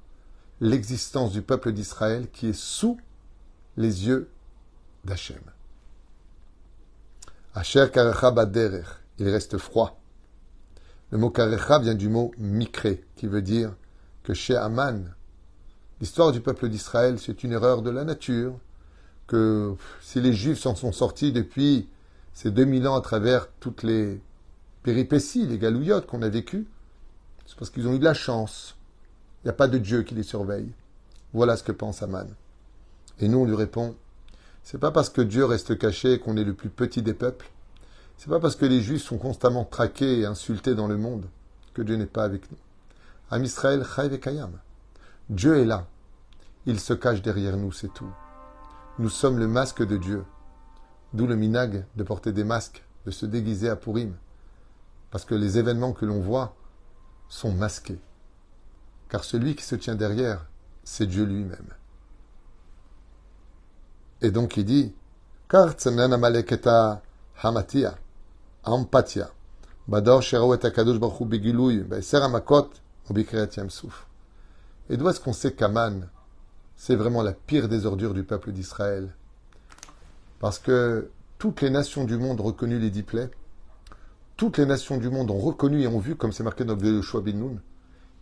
l'existence 0.61 1.33
du 1.33 1.42
peuple 1.42 1.72
d'Israël 1.72 2.29
qui 2.31 2.48
est 2.48 2.57
sous 2.57 2.98
les 3.77 4.07
yeux 4.07 4.29
d'Hachem. 5.05 5.41
Asher 7.55 7.87
karecha 7.93 8.31
baderer, 8.31 8.85
il 9.19 9.29
reste 9.29 9.59
froid. 9.59 10.01
Le 11.11 11.19
mot 11.19 11.31
karecha 11.31 11.79
vient 11.79 11.95
du 11.95 12.09
mot 12.09 12.33
mikre, 12.39 12.99
qui 13.17 13.27
veut 13.27 13.43
dire 13.43 13.73
que 14.25 14.35
chez 14.35 14.57
Aman, 14.57 15.15
l'histoire 16.01 16.33
du 16.33 16.41
peuple 16.41 16.69
d'Israël, 16.69 17.19
c'est 17.19 17.45
une 17.45 17.53
erreur 17.53 17.83
de 17.83 17.91
la 17.91 18.05
nature, 18.05 18.59
que 19.27 19.75
si 20.01 20.21
les 20.21 20.33
Juifs 20.33 20.59
s'en 20.59 20.75
sont 20.75 20.93
sortis 20.93 21.33
depuis 21.33 21.89
ces 22.33 22.51
2000 22.51 22.89
ans 22.89 22.97
à 22.97 23.01
travers 23.01 23.49
toutes 23.61 23.83
les 23.83 24.21
péripéties, 24.83 25.47
les 25.47 25.59
galouillottes 25.59 26.07
qu'on 26.07 26.23
a 26.23 26.29
vécues, 26.29 26.67
c'est 27.47 27.57
parce 27.57 27.71
qu'ils 27.71 27.87
ont 27.87 27.95
eu 27.95 27.99
de 27.99 28.05
la 28.05 28.15
chance. 28.15 28.77
Il 29.43 29.47
n'y 29.47 29.51
a 29.51 29.55
pas 29.55 29.69
de 29.69 29.79
Dieu 29.79 30.03
qui 30.03 30.15
les 30.15 30.23
surveille. 30.23 30.71
Voilà 31.33 31.57
ce 31.57 31.63
que 31.63 31.73
pense 31.73 32.03
Aman. 32.03 32.27
Et 33.20 33.29
nous, 33.29 33.38
on 33.38 33.44
lui 33.44 33.55
répond, 33.55 33.96
c'est 34.62 34.79
pas 34.79 34.90
parce 34.90 35.11
que 35.11 35.20
Dieu 35.20 35.44
reste 35.44 35.79
caché 35.79 36.18
qu'on 36.18 36.37
est 36.37 36.44
le 36.44 36.55
plus 36.55 36.70
petit 36.70 37.03
des 37.03 37.14
peuples. 37.14 37.50
C'est 38.16 38.31
pas 38.31 38.40
parce 38.40 38.57
que 38.57 38.64
les 38.64 38.81
Juifs 38.81 39.03
sont 39.03 39.18
constamment 39.18 39.64
traqués 39.64 40.20
et 40.20 40.27
insultés 40.27 40.74
dans 40.74 40.87
le 40.87 40.96
monde 40.96 41.27
que 41.74 41.83
Dieu 41.83 41.96
n'est 41.96 42.07
pas 42.07 42.24
avec 42.24 42.50
nous. 42.50 42.57
Am 43.31 43.44
Israël, 43.44 43.85
Kayam. 44.20 44.53
Dieu 45.29 45.59
est 45.59 45.64
là. 45.64 45.87
Il 46.66 46.81
se 46.81 46.94
cache 46.94 47.20
derrière 47.20 47.57
nous, 47.57 47.72
c'est 47.72 47.92
tout. 47.92 48.11
Nous 48.98 49.11
sommes 49.11 49.38
le 49.38 49.48
masque 49.48 49.85
de 49.85 49.96
Dieu. 49.96 50.24
D'où 51.12 51.27
le 51.27 51.37
minag 51.37 51.85
de 51.96 52.03
porter 52.03 52.33
des 52.33 52.44
masques, 52.44 52.85
de 53.07 53.11
se 53.11 53.27
déguiser 53.27 53.68
à 53.68 53.77
Purim. 53.77 54.14
Parce 55.11 55.24
que 55.24 55.35
les 55.35 55.59
événements 55.59 55.92
que 55.92 56.07
l'on 56.07 56.20
voit 56.20 56.57
sont 57.29 57.53
masqués. 57.53 58.00
Car 59.09 59.24
celui 59.24 59.57
qui 59.57 59.64
se 59.64 59.74
tient 59.74 59.94
derrière, 59.94 60.46
c'est 60.85 61.07
Dieu 61.07 61.24
lui-même. 61.24 61.74
Et 64.25 64.31
donc 64.31 64.57
il 64.57 64.65
dit, 64.65 64.95
hamatia, 67.43 67.95
sheraou 70.23 70.55
et. 70.55 70.61
Et 74.89 74.97
d'où 74.97 75.09
est-ce 75.11 75.21
qu'on 75.21 75.33
sait 75.35 75.53
qu'Aman, 75.53 76.09
c'est 76.75 76.97
vraiment 76.97 77.23
la 77.23 77.35
pire 77.35 77.69
des 77.69 77.85
ordures 77.85 78.15
du 78.15 78.25
peuple 78.25 78.53
d'Israël? 78.53 79.15
Parce 80.41 80.59
que 80.59 81.11
toutes 81.37 81.61
les 81.61 81.69
nations 81.69 82.05
du 82.05 82.17
monde 82.17 82.41
ont 82.41 82.45
reconnu 82.45 82.79
les 82.79 82.89
dix 82.89 83.05
toutes 84.39 84.57
les 84.57 84.65
nations 84.65 84.97
du 84.97 85.11
monde 85.11 85.31
ont 85.31 85.39
reconnu 85.39 85.83
et 85.83 85.87
ont 85.87 85.99
vu, 85.99 86.17
comme 86.17 86.33
c'est 86.33 86.43
marqué 86.43 86.65
dans 86.65 86.77
le 86.77 86.95
Yoshua 86.95 87.21
bin 87.21 87.59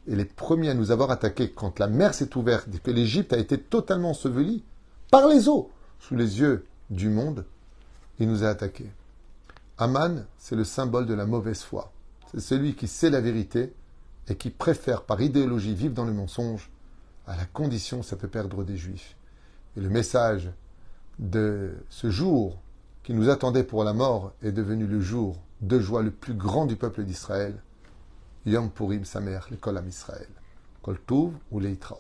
et 0.09 0.17
les 0.17 0.25
premiers 0.25 0.71
à 0.71 0.75
nous 0.75 0.91
avoir 0.91 1.13
attaqués 1.13 1.53
quand 1.53 1.79
la 1.79 1.87
mer 1.87 2.13
s'est 2.13 2.37
ouverte 2.37 2.67
et 2.75 2.79
que 2.81 2.91
l'Égypte 2.91 3.33
a 3.33 3.39
été 3.39 3.57
totalement 3.57 4.11
ensevelie 4.11 4.65
par 5.13 5.29
les 5.29 5.49
eaux 5.49 5.71
sous 6.03 6.17
les 6.17 6.41
yeux 6.41 6.67
du 6.91 7.09
monde, 7.09 7.45
il 8.19 8.29
nous 8.29 8.43
a 8.43 8.49
attaqués. 8.49 8.91
Aman, 9.79 10.25
c'est 10.37 10.57
le 10.57 10.65
symbole 10.65 11.07
de 11.07 11.15
la 11.15 11.27
mauvaise 11.27 11.63
foi. 11.63 11.93
C'est 12.33 12.41
celui 12.41 12.75
qui 12.75 12.89
sait 12.89 13.09
la 13.09 13.21
vérité 13.21 13.73
et 14.29 14.35
qui 14.35 14.51
préfère 14.51 15.03
par 15.03 15.21
idéologie 15.21 15.75
vivre 15.75 15.95
dans 15.95 16.05
le 16.05 16.13
mensonge 16.13 16.71
à 17.29 17.37
la 17.37 17.45
condition 17.47 18.03
ça 18.03 18.17
peut 18.17 18.27
perdre 18.27 18.65
des 18.65 18.77
juifs. 18.77 19.17
Et 19.77 19.81
le 19.81 19.89
message 19.89 20.51
de 21.21 21.73
ce 21.89 22.11
jour 22.11 22.59
qui 23.05 23.15
nous 23.15 23.29
attendait 23.29 23.65
pour 23.65 23.85
la 23.85 23.93
mort 23.93 24.33
est 24.43 24.53
devenu 24.53 24.89
le 24.89 25.01
jour 25.01 25.37
de 25.61 25.79
joie 25.79 26.03
le 26.03 26.11
plus 26.11 26.35
grand 26.35 26.67
du 26.67 26.75
peuple 26.75 27.05
d'Israël. 27.05 27.55
Yom 28.45 28.71
Purim, 28.71 29.05
sa 29.05 29.21
mère, 29.21 29.47
l'école 29.53 29.79
à 29.79 29.83
Israël. 29.83 30.29
Kol 30.83 30.99
ou 31.53 31.61
Leitraot. 31.61 31.99